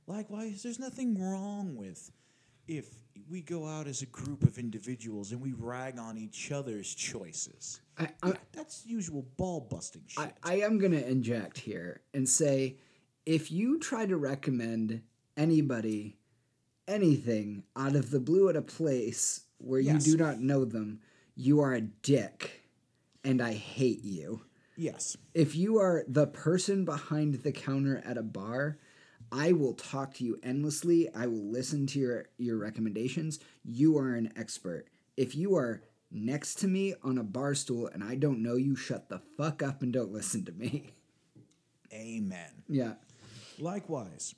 [0.06, 2.12] Likewise, there's nothing wrong with
[2.68, 2.86] if
[3.30, 7.82] we go out as a group of individuals and we rag on each other's choices.
[7.98, 10.24] I, I, That's usual ball busting shit.
[10.44, 12.78] I, I am going to inject here and say
[13.26, 15.02] if you try to recommend
[15.38, 16.18] anybody
[16.88, 20.06] anything out of the blue at a place where Yes.
[20.06, 21.00] you do not know them,
[21.36, 22.64] you are a dick
[23.24, 24.42] and I hate you.
[24.76, 25.16] yes.
[25.34, 28.78] If you are the person behind the counter at a bar,
[29.36, 31.10] I will talk to you endlessly.
[31.12, 33.40] I will listen to your, your recommendations.
[33.64, 34.90] You are an expert.
[35.18, 35.82] If you are
[36.12, 39.64] next to me on a bar stool and I don't know you, shut the fuck
[39.64, 40.92] up and don't listen to me.
[41.92, 42.64] Amen.
[42.70, 42.94] Yeah.
[43.58, 44.36] Likewise,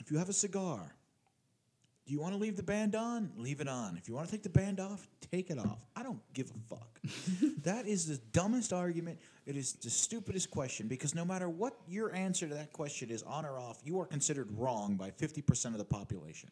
[0.00, 0.94] if you have a cigar,
[2.08, 3.30] do you want to leave the band on?
[3.36, 3.98] Leave it on.
[3.98, 5.84] If you want to take the band off, take it off.
[5.94, 6.98] I don't give a fuck.
[7.64, 9.18] that is the dumbest argument.
[9.44, 13.22] It is the stupidest question because no matter what your answer to that question is,
[13.24, 16.50] on or off, you are considered wrong by 50% of the population.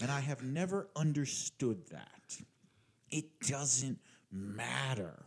[0.00, 2.36] And I have never understood that.
[3.08, 4.00] It doesn't
[4.32, 5.22] matter.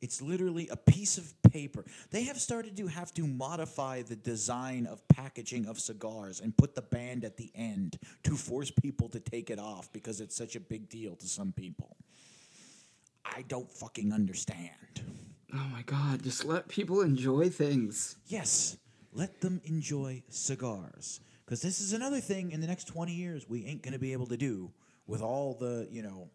[0.00, 1.84] It's literally a piece of paper.
[2.10, 6.74] They have started to have to modify the design of packaging of cigars and put
[6.74, 10.54] the band at the end to force people to take it off because it's such
[10.54, 11.96] a big deal to some people.
[13.24, 15.00] I don't fucking understand.
[15.54, 18.16] Oh my god, just let people enjoy things.
[18.26, 18.76] Yes,
[19.12, 21.20] let them enjoy cigars.
[21.44, 24.12] Because this is another thing in the next 20 years we ain't going to be
[24.12, 24.70] able to do
[25.06, 26.28] with all the, you know,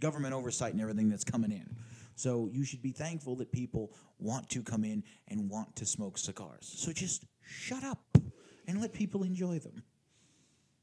[0.00, 1.76] government oversight and everything that's coming in.
[2.14, 6.18] So you should be thankful that people want to come in and want to smoke
[6.18, 6.72] cigars.
[6.76, 8.18] So just shut up
[8.66, 9.82] and let people enjoy them.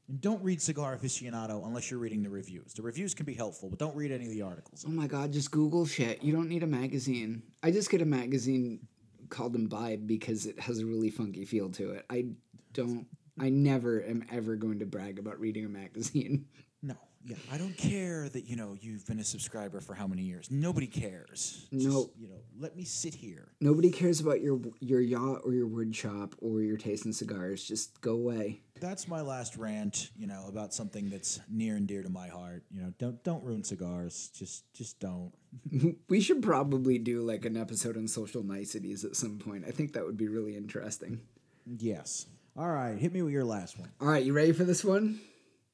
[0.08, 2.74] And don't read Cigar Aficionado unless you're reading the reviews.
[2.74, 4.84] The reviews can be helpful, but don't read any of the articles.
[4.86, 6.22] Oh my god, just Google shit.
[6.22, 7.42] You don't need a magazine.
[7.62, 8.80] I just get a magazine
[9.28, 12.04] called Imbibe because it has a really funky feel to it.
[12.10, 12.26] I
[12.72, 13.06] don't
[13.38, 16.46] I never am ever going to brag about reading a magazine.
[16.82, 20.22] No, yeah, I don't care that you know you've been a subscriber for how many
[20.22, 20.50] years.
[20.50, 21.66] Nobody cares.
[21.70, 22.10] No.
[22.18, 23.48] you know, let me sit here.
[23.60, 27.62] Nobody cares about your your yacht or your wood shop or your taste in cigars.
[27.62, 28.62] Just go away.
[28.80, 30.10] That's my last rant.
[30.16, 32.64] You know about something that's near and dear to my heart.
[32.70, 34.30] You know, don't don't ruin cigars.
[34.34, 35.32] Just just don't.
[36.08, 39.64] We should probably do like an episode on social niceties at some point.
[39.66, 41.20] I think that would be really interesting.
[41.66, 42.26] Yes.
[42.56, 43.90] All right, hit me with your last one.
[44.00, 45.20] All right, you ready for this one?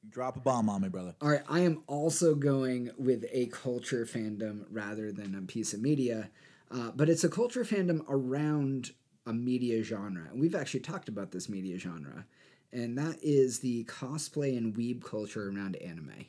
[0.09, 1.15] Drop a bomb on me, brother.
[1.21, 5.81] All right, I am also going with a culture fandom rather than a piece of
[5.81, 6.29] media,
[6.71, 8.91] uh, but it's a culture fandom around
[9.25, 10.27] a media genre.
[10.31, 12.25] And we've actually talked about this media genre,
[12.71, 16.25] and that is the cosplay and weeb culture around anime.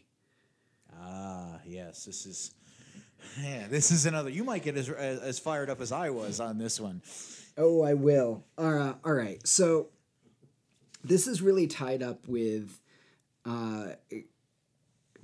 [1.01, 2.53] Ah, yes, this is.
[3.43, 4.31] Yeah, this is another.
[4.31, 7.03] You might get as as, fired up as I was on this one.
[7.57, 8.45] Oh, I will.
[8.57, 8.95] Right.
[9.05, 9.47] All right.
[9.47, 9.89] So
[11.05, 12.81] this is really tied up with
[13.49, 13.95] uh,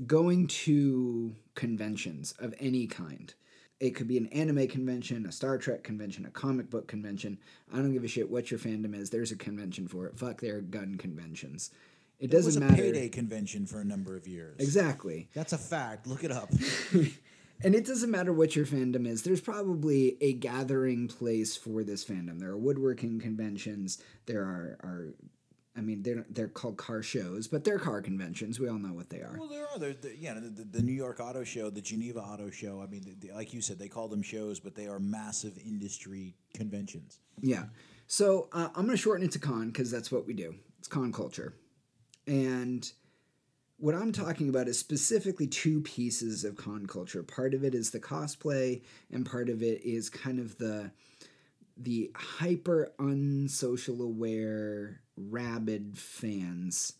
[0.06, 3.34] going to conventions of any kind.
[3.80, 7.38] It could be an anime convention, a Star Trek convention, a comic book convention.
[7.72, 9.10] I don't give a shit what your fandom is.
[9.10, 10.18] There's a convention for it.
[10.18, 11.70] Fuck their gun conventions.
[12.18, 12.82] It doesn't It was a matter.
[12.82, 14.56] payday convention for a number of years.
[14.58, 15.28] Exactly.
[15.34, 16.06] That's a fact.
[16.06, 16.50] Look it up.
[17.62, 19.22] And it doesn't matter what your fandom is.
[19.22, 22.40] There's probably a gathering place for this fandom.
[22.40, 24.02] There are woodworking conventions.
[24.26, 25.14] There are, are
[25.76, 28.60] I mean, they're they're called car shows, but they're car conventions.
[28.60, 29.36] We all know what they are.
[29.38, 29.78] Well, there are.
[29.78, 32.80] There, there, yeah, the, the, the New York Auto Show, the Geneva Auto Show.
[32.80, 37.18] I mean, like you said, they call them shows, but they are massive industry conventions.
[37.40, 37.64] Yeah.
[38.06, 40.54] So uh, I'm going to shorten it to con because that's what we do.
[40.78, 41.54] It's con culture.
[42.26, 42.88] And
[43.78, 47.22] what I'm talking about is specifically two pieces of con culture.
[47.22, 50.92] Part of it is the cosplay, and part of it is kind of the
[51.76, 56.94] the hyper unsocial aware rabid fans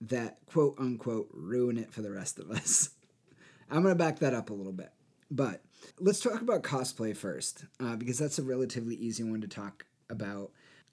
[0.00, 2.90] that quote unquote ruin it for the rest of us.
[3.70, 4.92] I'm going to back that up a little bit.
[5.30, 5.62] But
[6.00, 10.52] let's talk about cosplay first, uh, because that's a relatively easy one to talk about.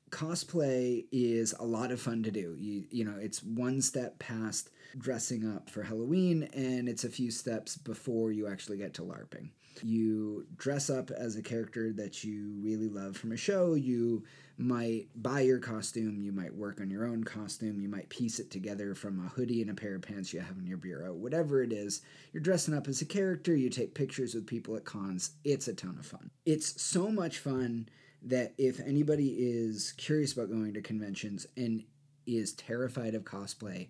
[0.09, 2.55] Cosplay is a lot of fun to do.
[2.57, 7.31] You, you know, it's one step past dressing up for Halloween, and it's a few
[7.31, 9.49] steps before you actually get to LARPing.
[9.81, 13.73] You dress up as a character that you really love from a show.
[13.73, 14.23] You
[14.57, 16.21] might buy your costume.
[16.21, 17.81] You might work on your own costume.
[17.81, 20.57] You might piece it together from a hoodie and a pair of pants you have
[20.57, 21.13] in your bureau.
[21.13, 22.01] Whatever it is,
[22.31, 23.55] you're dressing up as a character.
[23.55, 25.31] You take pictures with people at cons.
[25.43, 26.31] It's a ton of fun.
[26.45, 27.89] It's so much fun
[28.21, 31.83] that if anybody is curious about going to conventions and
[32.25, 33.89] is terrified of cosplay,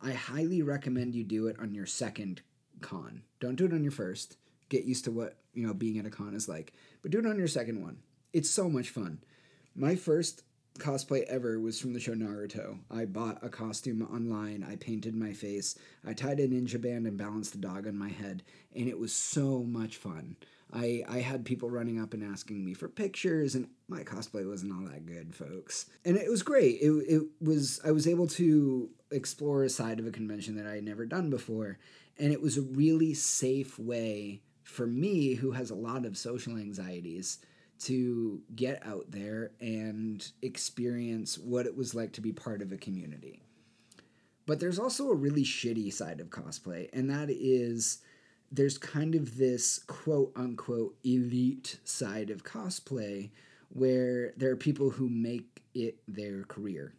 [0.00, 2.40] I highly recommend you do it on your second
[2.80, 3.22] con.
[3.40, 4.36] Don't do it on your first.
[4.68, 6.72] Get used to what, you know, being at a con is like.
[7.02, 7.98] But do it on your second one.
[8.32, 9.18] It's so much fun.
[9.76, 10.44] My first
[10.78, 12.78] cosplay ever was from the show Naruto.
[12.90, 17.16] I bought a costume online, I painted my face, I tied a ninja band and
[17.16, 18.44] balanced a dog on my head,
[18.74, 20.36] and it was so much fun.
[20.72, 24.72] I, I had people running up and asking me for pictures, and my cosplay wasn't
[24.72, 25.86] all that good, folks.
[26.04, 26.80] And it was great.
[26.80, 30.76] It, it was I was able to explore a side of a convention that I
[30.76, 31.78] had never done before,
[32.18, 36.56] and it was a really safe way for me, who has a lot of social
[36.56, 37.38] anxieties,
[37.80, 42.76] to get out there and experience what it was like to be part of a
[42.76, 43.40] community.
[44.46, 47.98] But there's also a really shitty side of cosplay, and that is
[48.52, 53.30] there's kind of this quote unquote elite side of cosplay
[53.70, 56.94] where there are people who make it their career.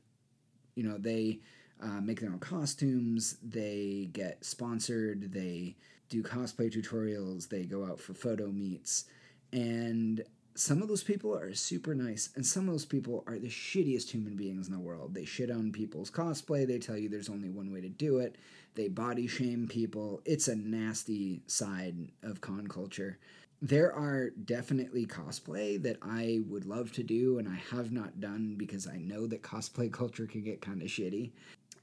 [0.75, 1.39] You know, they
[1.81, 5.75] uh, make their own costumes, they get sponsored, they
[6.09, 9.05] do cosplay tutorials, they go out for photo meets,
[9.53, 10.23] and
[10.55, 14.09] some of those people are super nice, and some of those people are the shittiest
[14.09, 15.13] human beings in the world.
[15.13, 18.37] They shit on people's cosplay, they tell you there's only one way to do it,
[18.75, 20.21] they body shame people.
[20.23, 23.17] It's a nasty side of con culture.
[23.61, 28.55] There are definitely cosplay that I would love to do and I have not done
[28.57, 31.31] because I know that cosplay culture can get kind of shitty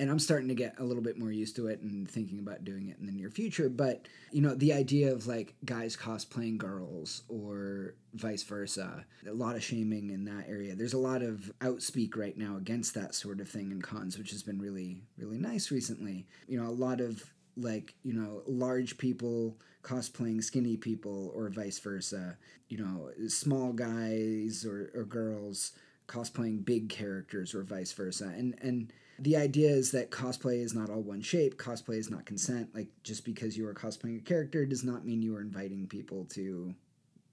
[0.02, 2.64] and I'm starting to get a little bit more used to it and thinking about
[2.64, 3.68] doing it in the near future.
[3.68, 9.54] But you know, the idea of like guys cosplaying girls or vice versa, a lot
[9.54, 10.74] of shaming in that area.
[10.74, 14.32] There's a lot of outspeak right now against that sort of thing in cons, which
[14.32, 16.26] has been really, really nice recently.
[16.48, 17.22] You know, a lot of
[17.56, 22.38] like you know large people cosplaying skinny people or vice versa
[22.68, 25.72] you know small guys or, or girls
[26.08, 28.90] cosplaying big characters or vice versa and and
[29.22, 32.88] the idea is that cosplay is not all one shape cosplay is not consent like
[33.02, 36.74] just because you are cosplaying a character does not mean you are inviting people to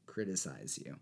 [0.05, 0.95] criticize you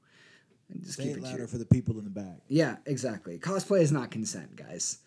[0.70, 2.40] and just Say keep it it louder for the people in the back.
[2.48, 3.38] Yeah, exactly.
[3.38, 5.00] Cosplay is not consent, guys.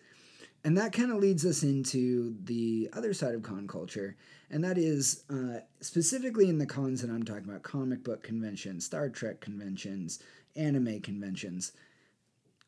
[0.63, 4.15] And that kind of leads us into the other side of con culture,
[4.51, 8.85] and that is uh, specifically in the cons that I'm talking about comic book conventions,
[8.85, 10.19] Star Trek conventions,
[10.55, 11.71] anime conventions.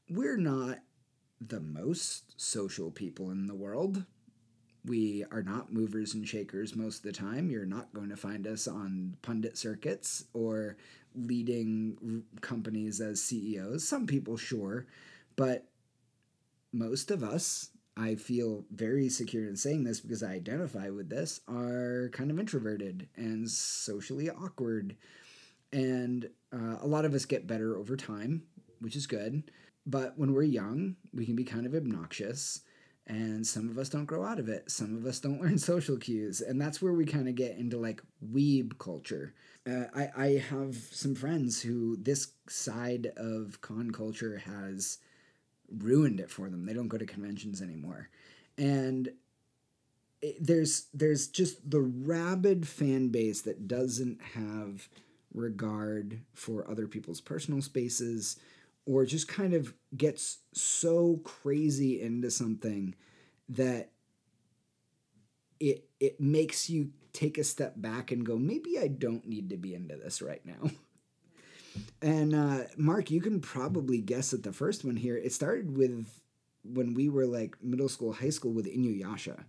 [0.10, 0.80] We're not
[1.50, 4.06] the most social people in the world.
[4.86, 7.50] We are not movers and shakers most of the time.
[7.50, 10.78] You're not going to find us on pundit circuits or
[11.16, 13.88] leading companies as CEOs.
[13.88, 14.86] Some people, sure,
[15.36, 15.70] but
[16.74, 21.42] most of us, I feel very secure in saying this because I identify with this,
[21.48, 24.98] are kind of introverted and socially awkward.
[25.72, 28.44] And uh, a lot of us get better over time,
[28.80, 29.44] which is good.
[29.86, 32.62] But when we're young, we can be kind of obnoxious.
[33.06, 34.72] and some of us don't grow out of it.
[34.72, 37.78] Some of us don't learn social cues, and that's where we kind of get into
[37.78, 38.02] like
[38.34, 39.34] weeb culture.
[39.68, 45.00] Uh, I I have some friends who this side of con culture has
[45.70, 46.66] ruined it for them.
[46.66, 48.10] They don't go to conventions anymore,
[48.58, 49.10] and
[50.40, 54.88] there's there's just the rabid fan base that doesn't have
[55.34, 58.38] regard for other people's personal spaces
[58.86, 62.96] or just kind of gets so crazy into something
[63.50, 63.92] that
[65.60, 69.58] it it makes you take a step back and go maybe I don't need to
[69.58, 70.70] be into this right now.
[72.02, 75.18] And uh, Mark, you can probably guess at the first one here.
[75.18, 76.06] It started with
[76.64, 79.44] when we were like middle school, high school with Inuyasha.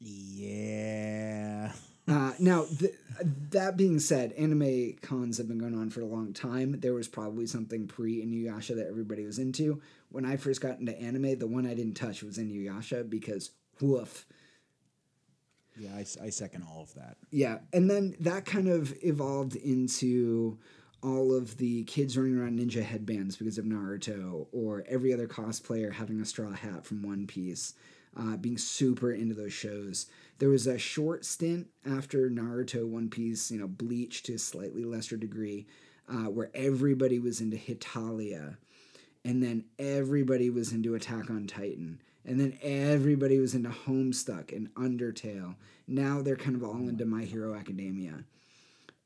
[0.00, 1.72] Yeah.
[2.08, 2.94] Uh, now, th-
[3.50, 6.80] that being said, anime cons have been going on for a long time.
[6.80, 9.82] There was probably something pre Inuyasha that everybody was into.
[10.10, 13.50] When I first got into anime, the one I didn't touch was Inuyasha because
[13.80, 14.26] woof.
[15.76, 17.18] Yeah, I second all of that.
[17.30, 20.58] Yeah, and then that kind of evolved into
[21.02, 25.92] all of the kids running around ninja headbands because of Naruto, or every other cosplayer
[25.92, 27.74] having a straw hat from One Piece,
[28.18, 30.06] uh, being super into those shows.
[30.38, 34.84] There was a short stint after Naruto, One Piece, you know, Bleach to a slightly
[34.84, 35.66] lesser degree,
[36.08, 38.56] uh, where everybody was into Hetalia,
[39.24, 42.00] and then everybody was into Attack on Titan.
[42.24, 45.54] And then everybody was into Homestuck and Undertale.
[45.86, 48.24] Now they're kind of all into My Hero Academia.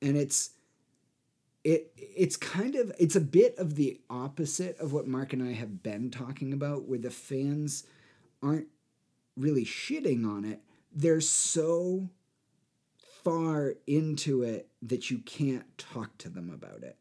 [0.00, 0.50] And it's
[1.62, 5.52] it it's kind of it's a bit of the opposite of what Mark and I
[5.52, 7.84] have been talking about where the fans
[8.42, 8.66] aren't
[9.36, 10.60] really shitting on it.
[10.94, 12.10] They're so
[13.24, 16.96] far into it that you can't talk to them about it.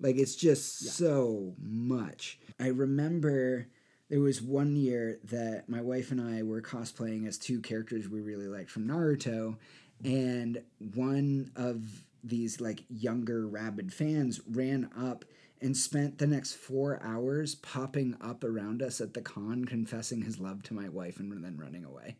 [0.00, 2.38] Like it's just so much.
[2.60, 3.66] I remember
[4.08, 8.20] there was one year that my wife and I were cosplaying as two characters we
[8.20, 9.56] really liked from Naruto,
[10.04, 10.62] and
[10.94, 15.24] one of these like younger rabid fans ran up
[15.60, 20.38] and spent the next four hours popping up around us at the con confessing his
[20.38, 22.16] love to my wife and then running away.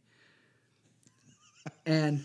[1.85, 2.25] And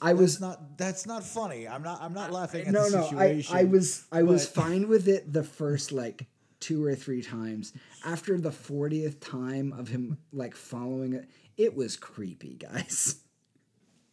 [0.00, 1.66] I That's was not that's not funny.
[1.66, 3.04] I'm not I'm not laughing at no, the no.
[3.04, 3.56] I, situation.
[3.56, 6.26] I was I was fine with it the first like
[6.60, 7.72] two or three times.
[8.04, 13.16] After the fortieth time of him like following it, it was creepy, guys.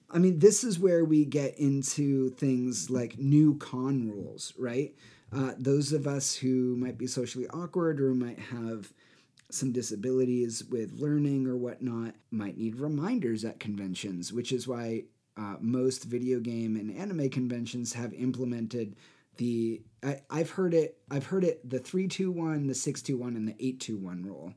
[0.09, 4.95] I mean, this is where we get into things like new con rules, right?
[5.35, 8.93] Uh, those of us who might be socially awkward or might have
[9.49, 15.03] some disabilities with learning or whatnot might need reminders at conventions, which is why
[15.37, 18.95] uh, most video game and anime conventions have implemented
[19.37, 19.81] the.
[20.03, 20.97] I, I've heard it.
[21.09, 21.67] I've heard it.
[21.69, 24.53] The three two one, the six two one, and the eight two one rule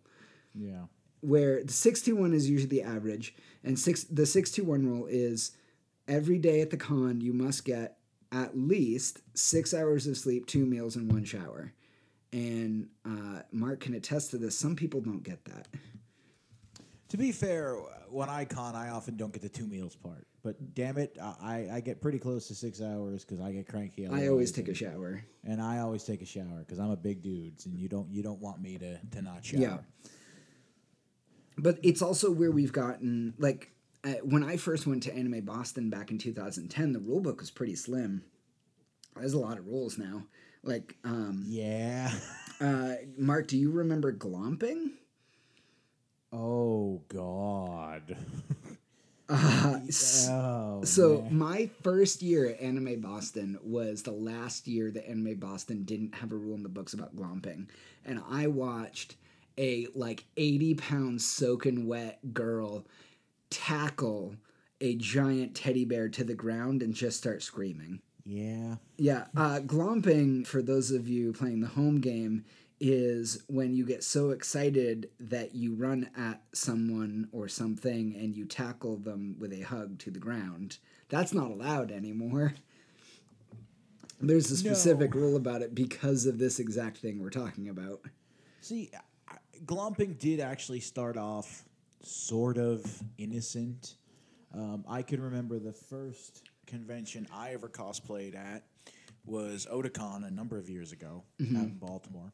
[0.55, 0.85] Yeah.
[1.21, 5.53] where the 621 is usually the average and six the 621 rule is
[6.09, 7.97] every day at the con you must get
[8.33, 11.73] at least six hours of sleep two meals and one shower
[12.33, 15.69] and uh, mark can attest to this some people don't get that
[17.11, 17.77] To be fair,
[18.11, 20.27] when I con, I often don't get the two meals part.
[20.43, 24.07] But damn it, I, I get pretty close to six hours because I get cranky.
[24.07, 27.23] i always take a shower and I always take a shower because I'm a big
[27.23, 29.61] dude, and you don't you don't want me to to not shower.
[29.61, 29.79] Yeah.
[31.59, 33.73] but it's also where we've gotten like
[34.07, 37.51] uh, when i first went to anime boston back in 2010 the rule book was
[37.51, 38.23] pretty slim
[39.17, 40.23] there's a lot of rules now
[40.63, 42.11] like um, Yeah.
[42.61, 44.91] uh, mark do you remember glomping
[46.33, 48.17] oh God.
[49.29, 49.81] Uh,
[50.31, 50.85] Oh.
[50.85, 51.37] so man.
[51.37, 56.31] my first year at Anime Boston was the last year that Anime Boston didn't have
[56.31, 57.67] a rule in the books about glomping,
[58.05, 59.17] and I watched
[59.59, 62.87] a like eighty pound soaking wet girl
[63.51, 64.37] tackle
[64.81, 68.01] a giant teddy bear to the ground and just start screaming.
[68.25, 68.77] Yeah.
[68.99, 72.45] Yeah, uh, glomping, for those of you playing the home game,
[72.79, 78.45] is when you get so excited that you run at someone or something and you
[78.45, 80.77] tackle them with a hug to the ground.
[81.09, 82.53] That's not allowed anymore.
[84.21, 85.21] There's a specific No.
[85.21, 88.01] rule about it because of this exact thing we're talking about.
[88.61, 88.91] See,
[89.65, 91.65] glomping did actually start off
[92.07, 92.85] sort of
[93.19, 93.97] innocent.
[94.55, 98.65] Um, I can remember the first convention I ever cosplayed at
[99.25, 102.33] was Otakon a number of years ago out in Baltimore.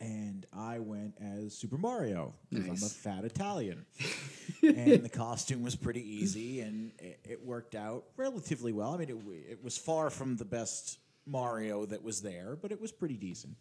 [0.00, 3.84] And I went as Super Mario because I'm a fat Italian.
[4.62, 8.94] and the costume was pretty easy and it, it worked out relatively well.
[8.94, 12.80] I mean, it, it was far from the best Mario that was there, but it
[12.80, 13.56] was pretty decent.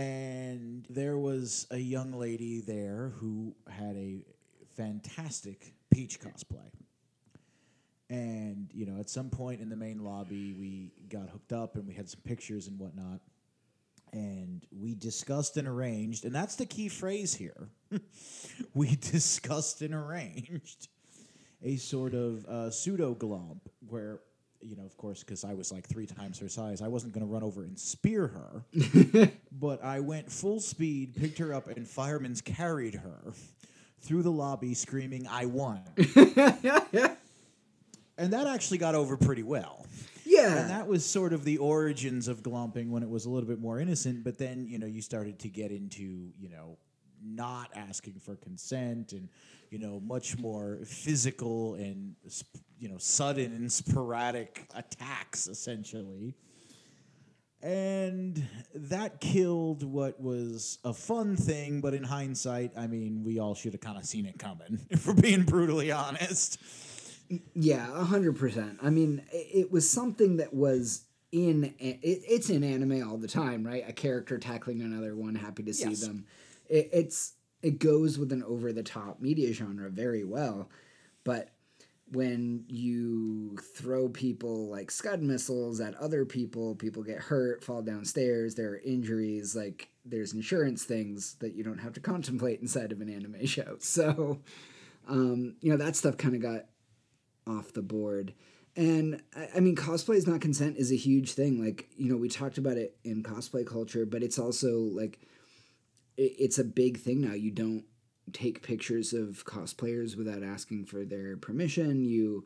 [0.00, 4.24] And there was a young lady there who had a
[4.74, 6.70] fantastic Peach cosplay.
[8.08, 11.86] And, you know, at some point in the main lobby, we got hooked up and
[11.86, 13.20] we had some pictures and whatnot.
[14.14, 17.68] And we discussed and arranged, and that's the key phrase here.
[18.74, 20.88] we discussed and arranged
[21.62, 24.20] a sort of uh, pseudo glomp where,
[24.62, 27.26] you know, of course, because I was like three times her size, I wasn't going
[27.26, 29.30] to run over and spear her.
[29.52, 33.32] but I went full speed, picked her up, and firemen's carried her
[34.00, 35.82] through the lobby screaming, I won.
[35.96, 36.06] and
[38.32, 39.86] that actually got over pretty well.
[40.24, 40.58] Yeah.
[40.58, 43.60] And that was sort of the origins of glomping when it was a little bit
[43.60, 44.24] more innocent.
[44.24, 46.78] But then, you know, you started to get into, you know,
[47.24, 49.28] not asking for consent and,
[49.70, 52.14] you know, much more physical and,
[52.78, 56.34] you know, sudden and sporadic attacks, essentially.
[57.62, 58.42] And
[58.74, 63.72] that killed what was a fun thing, but in hindsight, I mean, we all should
[63.74, 66.58] have kind of seen it coming, if we're being brutally honest.
[67.54, 68.78] Yeah, a hundred percent.
[68.82, 71.02] I mean, it was something that was
[71.32, 73.84] in it, it's in anime all the time, right?
[73.86, 76.00] A character tackling another one, happy to see Yes.
[76.00, 76.24] them.
[76.70, 80.70] It, it's it goes with an over the top media genre very well,
[81.24, 81.50] but
[82.12, 88.56] when you throw people like scud missiles at other people, people get hurt, fall downstairs,
[88.56, 93.00] there are injuries, like there's insurance things that you don't have to contemplate inside of
[93.00, 93.76] an anime show.
[93.78, 94.40] So,
[95.08, 96.66] um, you know, that stuff kind of got
[97.46, 98.34] off the board.
[98.76, 101.62] And I- I mean, cosplay is not consent is a huge thing.
[101.62, 105.20] Like, you know, we talked about it in cosplay culture, but it's also like,
[106.20, 107.32] it's a big thing now.
[107.32, 107.84] You don't
[108.32, 112.04] take pictures of cosplayers without asking for their permission.
[112.04, 112.44] You,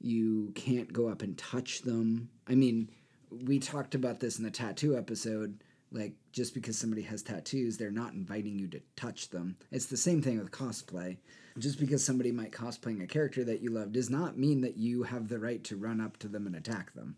[0.00, 2.30] you can't go up and touch them.
[2.48, 2.88] I mean,
[3.30, 5.62] we talked about this in the tattoo episode.
[5.92, 9.56] Like, just because somebody has tattoos, they're not inviting you to touch them.
[9.70, 11.16] It's the same thing with cosplay.
[11.58, 15.04] Just because somebody might cosplaying a character that you love does not mean that you
[15.04, 17.16] have the right to run up to them and attack them.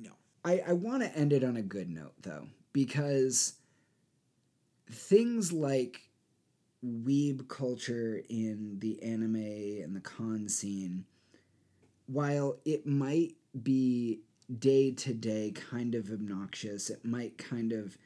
[0.00, 0.12] No.
[0.44, 3.54] I, I want to end it on a good note, though, because
[4.90, 6.02] things like
[6.84, 9.34] weeb culture in the anime
[9.82, 11.04] and the con scene,
[12.06, 14.20] while it might be
[14.58, 17.98] day to day kind of obnoxious, it might kind of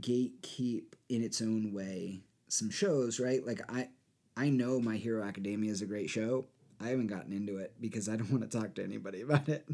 [0.00, 3.44] gatekeep in its own way some shows, right?
[3.46, 3.88] Like I
[4.36, 6.46] I know My Hero Academia is a great show.
[6.80, 9.66] I haven't gotten into it because I don't want to talk to anybody about it.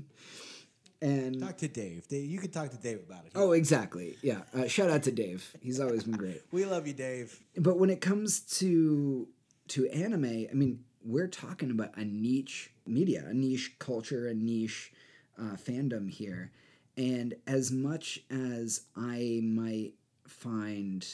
[1.02, 2.06] And Talk to Dave.
[2.08, 3.32] Dave, you can talk to Dave about it.
[3.34, 4.16] oh, exactly.
[4.22, 4.42] Yeah.
[4.54, 5.52] Uh, shout out to Dave.
[5.60, 6.42] He's always been great.
[6.52, 7.38] we love you, Dave.
[7.56, 9.28] But when it comes to
[9.68, 14.92] to anime, I mean, we're talking about a niche media, a niche culture, a niche
[15.38, 16.52] uh, fandom here.
[16.96, 19.94] And as much as I might
[20.28, 21.04] find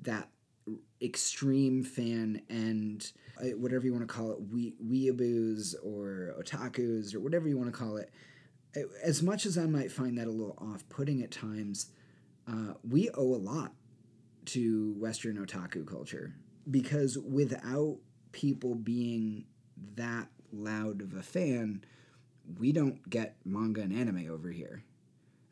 [0.00, 0.28] that
[1.02, 3.08] extreme fan and
[3.40, 7.72] uh, whatever you want to call it, we weeaboos or otakus or whatever you want
[7.72, 8.10] to call it,
[9.02, 11.86] as much as I might find that a little off-putting at times,
[12.48, 13.72] uh, we owe a lot
[14.46, 16.34] to Western otaku culture
[16.70, 17.98] because without
[18.32, 19.44] people being
[19.94, 21.84] that loud of a fan,
[22.58, 24.84] we don't get manga and anime over here.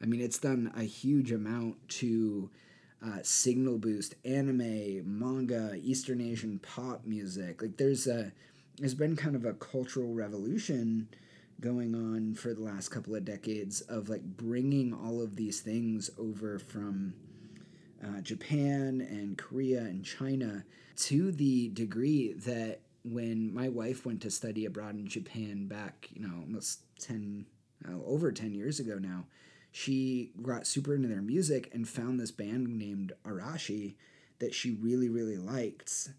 [0.02, 2.50] I mean, it's done a huge amount to
[3.04, 7.62] uh, signal boost anime, manga, Eastern Asian pop music.
[7.62, 8.32] Like, there's a
[8.78, 11.08] there's been kind of a cultural revolution
[11.64, 16.10] going on for the last couple of decades of like bringing all of these things
[16.18, 17.14] over from
[18.04, 20.62] uh, Japan and Korea and China
[20.96, 26.20] to the degree that when my wife went to study abroad in Japan back, you
[26.20, 27.46] know, almost 10,
[27.88, 29.24] uh, over 10 years ago now,
[29.72, 33.94] she got super into their music and found this band named Arashi
[34.38, 36.10] that she really, really liked.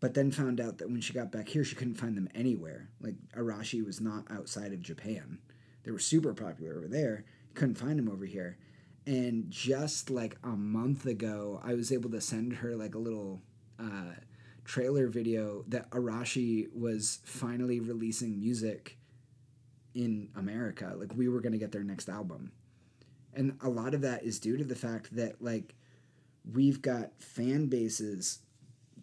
[0.00, 2.88] But then found out that when she got back here, she couldn't find them anywhere.
[3.00, 5.38] Like, Arashi was not outside of Japan.
[5.84, 7.24] They were super popular over there.
[7.54, 8.56] Couldn't find them over here.
[9.06, 13.42] And just like a month ago, I was able to send her like a little
[13.78, 14.14] uh,
[14.64, 18.98] trailer video that Arashi was finally releasing music
[19.94, 20.94] in America.
[20.96, 22.52] Like we were going to get their next album.
[23.34, 25.74] And a lot of that is due to the fact that like
[26.52, 28.40] we've got fan bases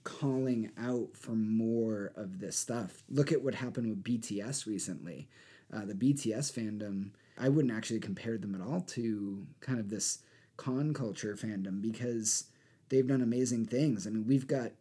[0.07, 3.03] calling out for more of this stuff.
[3.09, 5.27] Look at what happened with BTS recently.
[5.71, 10.19] Uh, the BTS fandom, I wouldn't actually compare them at all to kind of this
[10.55, 12.45] con culture fandom because
[12.87, 14.07] they've done amazing things.
[14.07, 14.71] I mean, we've got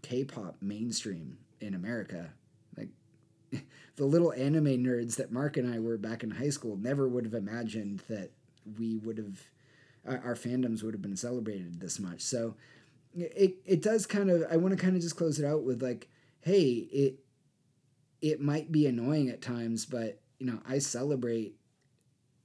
[0.00, 2.30] K-pop mainstream in America.
[2.74, 2.88] Like
[3.96, 7.26] the little anime nerds that Mark and I were back in high school never would
[7.26, 8.30] have imagined that
[8.78, 9.42] we would have
[10.06, 12.22] our, our fandoms would have been celebrated this much.
[12.22, 12.54] So
[13.16, 15.82] it it does kind of I want to kind of just close it out with
[15.82, 16.08] like,
[16.40, 17.20] hey, it
[18.20, 21.54] it might be annoying at times, but you know I celebrate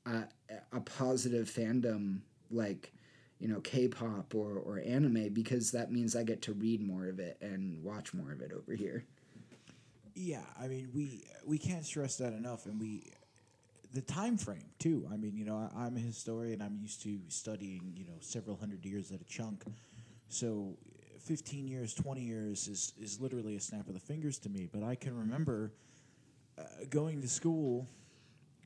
[0.06, 0.24] a,
[0.72, 2.20] a positive fandom
[2.52, 2.94] like
[3.40, 7.20] you know K-pop or or anime because that means I get to read more of
[7.20, 9.06] it and watch more of it over here.
[10.16, 13.12] Yeah, I mean we we can't stress that enough, and we
[13.94, 15.08] the time frame too.
[15.12, 16.62] I mean, you know, I, I'm a historian.
[16.62, 19.64] I'm used to studying, you know, several hundred years at a chunk.
[20.30, 20.78] So,
[21.20, 24.68] fifteen years, twenty years is is literally a snap of the fingers to me.
[24.72, 25.72] But I can remember
[26.58, 27.88] uh, going to school,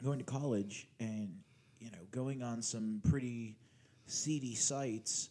[0.03, 1.39] going to college, and
[1.79, 3.57] you know, going on some pretty
[4.07, 5.29] seedy sites.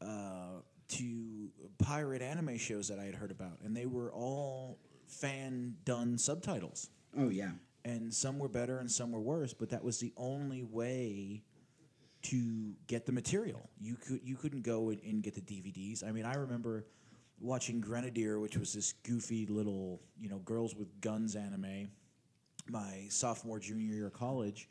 [0.00, 1.48] Uh, to
[1.78, 6.90] pirate anime shows that I had heard about, and they were all fan done subtitles
[7.16, 7.52] Oh yeah.
[7.84, 11.44] and some were better and some were worse but that was the only way
[12.22, 16.12] to get the material you could you couldn't go and, and get the dvds i
[16.12, 16.86] mean i remember
[17.40, 21.88] watching grenadier which was this goofy little you know girls with guns anime
[22.68, 24.68] my sophomore junior year of college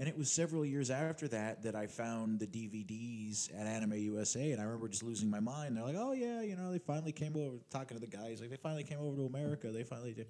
[0.00, 4.50] and it was several years after that that I found the DVDs at Anime USA,
[4.50, 5.76] and I remember just losing my mind.
[5.76, 8.48] They're like, "Oh yeah, you know, they finally came over." Talking to the guys, like
[8.48, 9.70] they finally came over to America.
[9.70, 10.28] They finally did.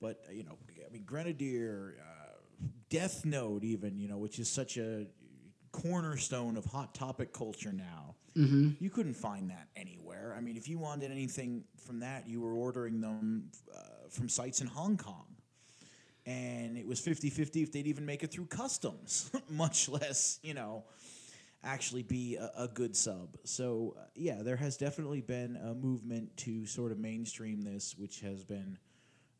[0.00, 4.76] But you know, I mean, Grenadier, uh, Death Note, even you know, which is such
[4.76, 5.06] a
[5.82, 8.16] cornerstone of hot topic culture now.
[8.36, 8.70] Mm-hmm.
[8.82, 10.34] You couldn't find that anywhere.
[10.36, 14.60] I mean, if you wanted anything from that, you were ordering them uh, from sites
[14.60, 15.26] in Hong Kong.
[16.26, 20.54] And it was 50 50 if they'd even make it through customs, much less, you
[20.54, 20.84] know,
[21.64, 23.36] actually be a, a good sub.
[23.44, 28.20] So, uh, yeah, there has definitely been a movement to sort of mainstream this, which
[28.20, 28.78] has been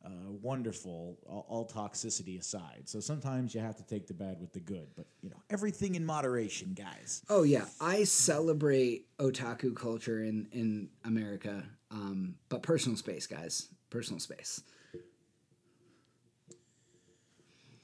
[0.05, 2.83] uh, wonderful, all, all toxicity aside.
[2.87, 5.95] So sometimes you have to take the bad with the good, but, you know, everything
[5.95, 7.23] in moderation, guys.
[7.29, 14.21] Oh yeah, I celebrate otaku culture in in America, um, but personal space, guys, personal
[14.21, 14.63] space.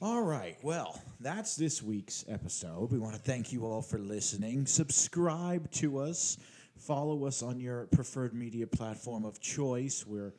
[0.00, 0.58] All right.
[0.62, 2.90] Well, that's this week's episode.
[2.90, 4.66] We want to thank you all for listening.
[4.66, 6.36] Subscribe to us.
[6.76, 10.04] Follow us on your preferred media platform of choice.
[10.06, 10.34] We're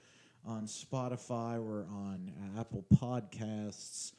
[0.47, 4.13] on Spotify, we're on Apple Podcasts.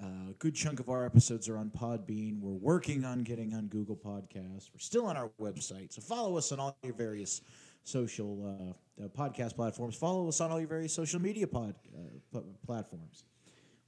[0.00, 2.40] Uh, a good chunk of our episodes are on Podbean.
[2.40, 4.70] We're working on getting on Google Podcasts.
[4.72, 5.92] We're still on our website.
[5.92, 7.40] So follow us on all your various
[7.84, 9.96] social uh, uh, podcast platforms.
[9.96, 12.00] Follow us on all your various social media pod, uh,
[12.32, 13.24] p- platforms.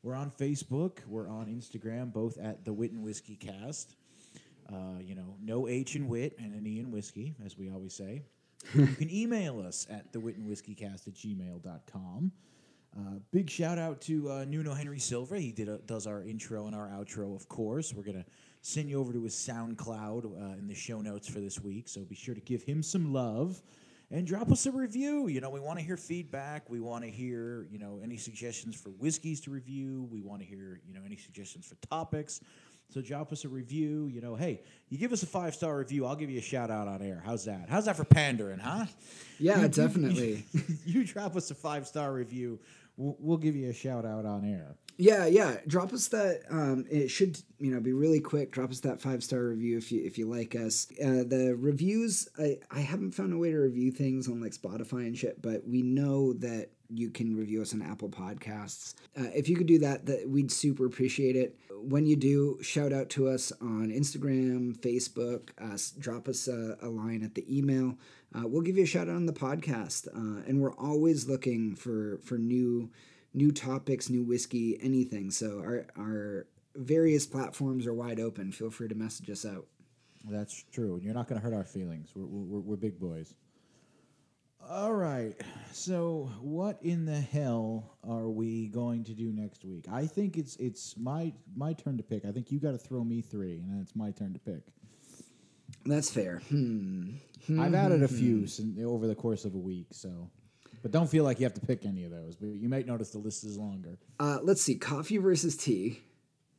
[0.03, 0.99] We're on Facebook.
[1.07, 3.97] We're on Instagram, both at the Wit and Whiskey Cast.
[4.73, 7.93] Uh, you know, no H in wit and an E in whiskey, as we always
[7.93, 8.23] say.
[8.75, 12.33] You can email us at the Wit and Whiskey Cast at gmail.com.
[12.95, 15.39] Uh, big shout out to uh, Nuno Henry Silva.
[15.41, 17.95] He did a, does our intro and our outro, of course.
[17.95, 18.25] We're going to
[18.61, 21.89] send you over to his SoundCloud uh, in the show notes for this week.
[21.89, 23.63] So be sure to give him some love
[24.11, 25.29] and drop us a review.
[25.29, 26.69] You know, we want to hear feedback.
[26.69, 30.07] We want to hear, you know, any suggestions for whiskeys to review.
[30.13, 32.41] We want to hear, you know, any suggestions for topics.
[32.93, 34.11] So drop us a review.
[34.13, 34.61] You know, hey,
[34.91, 37.23] you give us a five star review, I'll give you a shout out on air.
[37.25, 37.67] How's that?
[37.71, 38.85] How's that for pandering, huh?
[39.39, 40.45] Yeah, definitely.
[40.85, 42.61] you drop us a five star review,
[42.97, 44.77] we'll, we'll give you a shout out on air.
[44.97, 45.57] Yeah, yeah.
[45.67, 46.43] Drop us that.
[46.51, 48.53] Um, it should you know be really quick.
[48.53, 50.87] Drop us that five star review if you if you like us.
[51.03, 55.07] Uh, the reviews, I I haven't found a way to review things on like Spotify
[55.07, 58.95] and shit, but we know that you can review us on Apple Podcasts.
[59.19, 61.57] Uh, if you could do that, that we'd super appreciate it.
[61.71, 65.51] When you do, shout out to us on Instagram, Facebook.
[65.59, 67.97] Uh, drop us a, a line at the email.
[68.35, 71.75] Uh, we'll give you a shout out on the podcast, uh, and we're always looking
[71.75, 72.91] for for new
[73.35, 75.31] new topics, new whiskey, anything.
[75.31, 78.53] So our our various platforms are wide open.
[78.53, 79.67] Feel free to message us out.
[80.29, 81.01] That's true.
[81.03, 82.11] You're not going to hurt our feelings.
[82.15, 83.35] We're, we're, we're big boys.
[84.71, 85.35] All right.
[85.73, 89.87] So, what in the hell are we going to do next week?
[89.91, 92.25] I think it's it's my my turn to pick.
[92.25, 94.63] I think you got to throw me three, and then it's my turn to pick.
[95.85, 96.43] That's fair.
[96.49, 97.15] Hmm.
[97.59, 100.31] I've added a few sin over the course of a week, so.
[100.83, 102.35] But don't feel like you have to pick any of those.
[102.35, 103.99] But you might notice the list is longer.
[104.19, 104.75] Uh, let's see.
[104.75, 106.01] Coffee versus tea.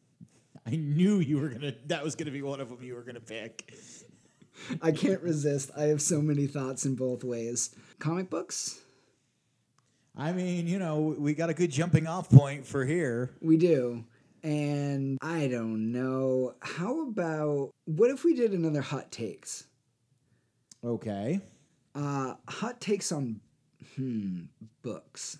[0.65, 1.73] I knew you were gonna.
[1.87, 3.73] That was gonna be one of them you were gonna pick.
[4.81, 5.71] I can't resist.
[5.75, 7.75] I have so many thoughts in both ways.
[7.99, 8.79] Comic books.
[10.15, 13.31] I mean, you know, we got a good jumping off point for here.
[13.41, 14.05] We do.
[14.43, 16.53] And I don't know.
[16.61, 19.65] How about what if we did another hot takes?
[20.83, 21.41] Okay.
[21.95, 23.39] Uh, hot takes on
[23.95, 24.41] hmm
[24.81, 25.37] books.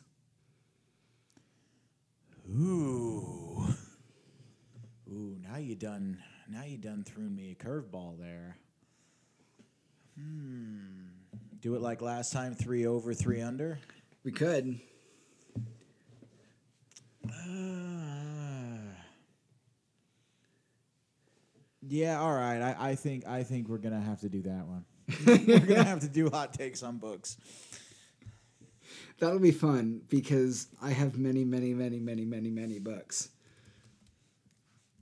[2.49, 3.67] Ooh.
[5.09, 6.17] Ooh, now you done
[6.49, 8.57] now you done threw me a curveball there.
[10.17, 10.79] Hmm.
[11.61, 13.79] Do it like last time, three over, three under.
[14.23, 14.79] We could.
[17.25, 18.77] Uh,
[21.87, 22.61] yeah, all right.
[22.61, 24.85] I, I think I think we're gonna have to do that one.
[25.47, 27.37] we're gonna have to do hot takes on books.
[29.19, 33.29] That'll be fun because I have many, many, many, many, many, many books.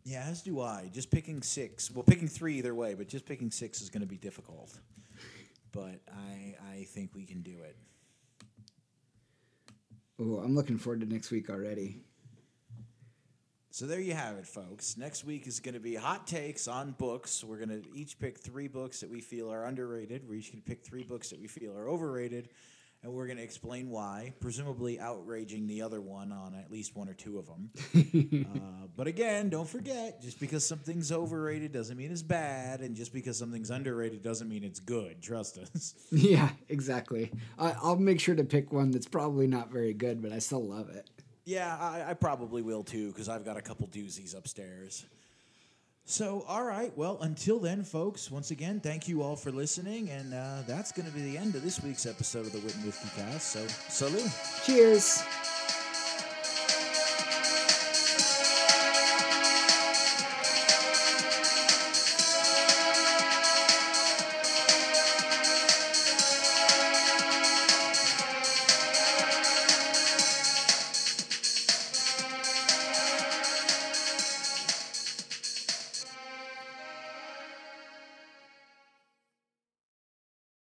[0.03, 0.89] Yeah, as do I.
[0.91, 1.91] Just picking six.
[1.91, 4.77] Well, picking three either way, but just picking six is going to be difficult.
[5.71, 7.77] But I I think we can do it.
[10.19, 12.01] Oh, I'm looking forward to next week already.
[13.73, 14.97] So there you have it, folks.
[14.97, 17.41] Next week is going to be hot takes on books.
[17.41, 20.27] We're going to each pick three books that we feel are underrated.
[20.27, 22.49] We're each going to pick three books that we feel are overrated,
[23.03, 27.09] and we're going to explain why, presumably outraging the other one on at least one
[27.09, 27.69] or two of them.
[28.53, 33.13] uh, but again, don't forget, just because something's overrated doesn't mean it's bad, and just
[33.13, 35.21] because something's underrated doesn't mean it's good.
[35.21, 35.95] Trust us.
[36.11, 37.31] Yeah, exactly.
[37.57, 40.63] I, I'll make sure to pick one that's probably not very good, but I still
[40.63, 41.09] love it.
[41.45, 45.05] Yeah, I, I probably will too, because I've got a couple doozies upstairs.
[46.05, 46.95] So, all right.
[46.97, 50.09] Well, until then, folks, once again, thank you all for listening.
[50.09, 52.75] And uh, that's going to be the end of this week's episode of the Wit
[52.75, 53.51] and Whiskey Cast.
[53.51, 54.29] So, salute.
[54.65, 55.23] Cheers.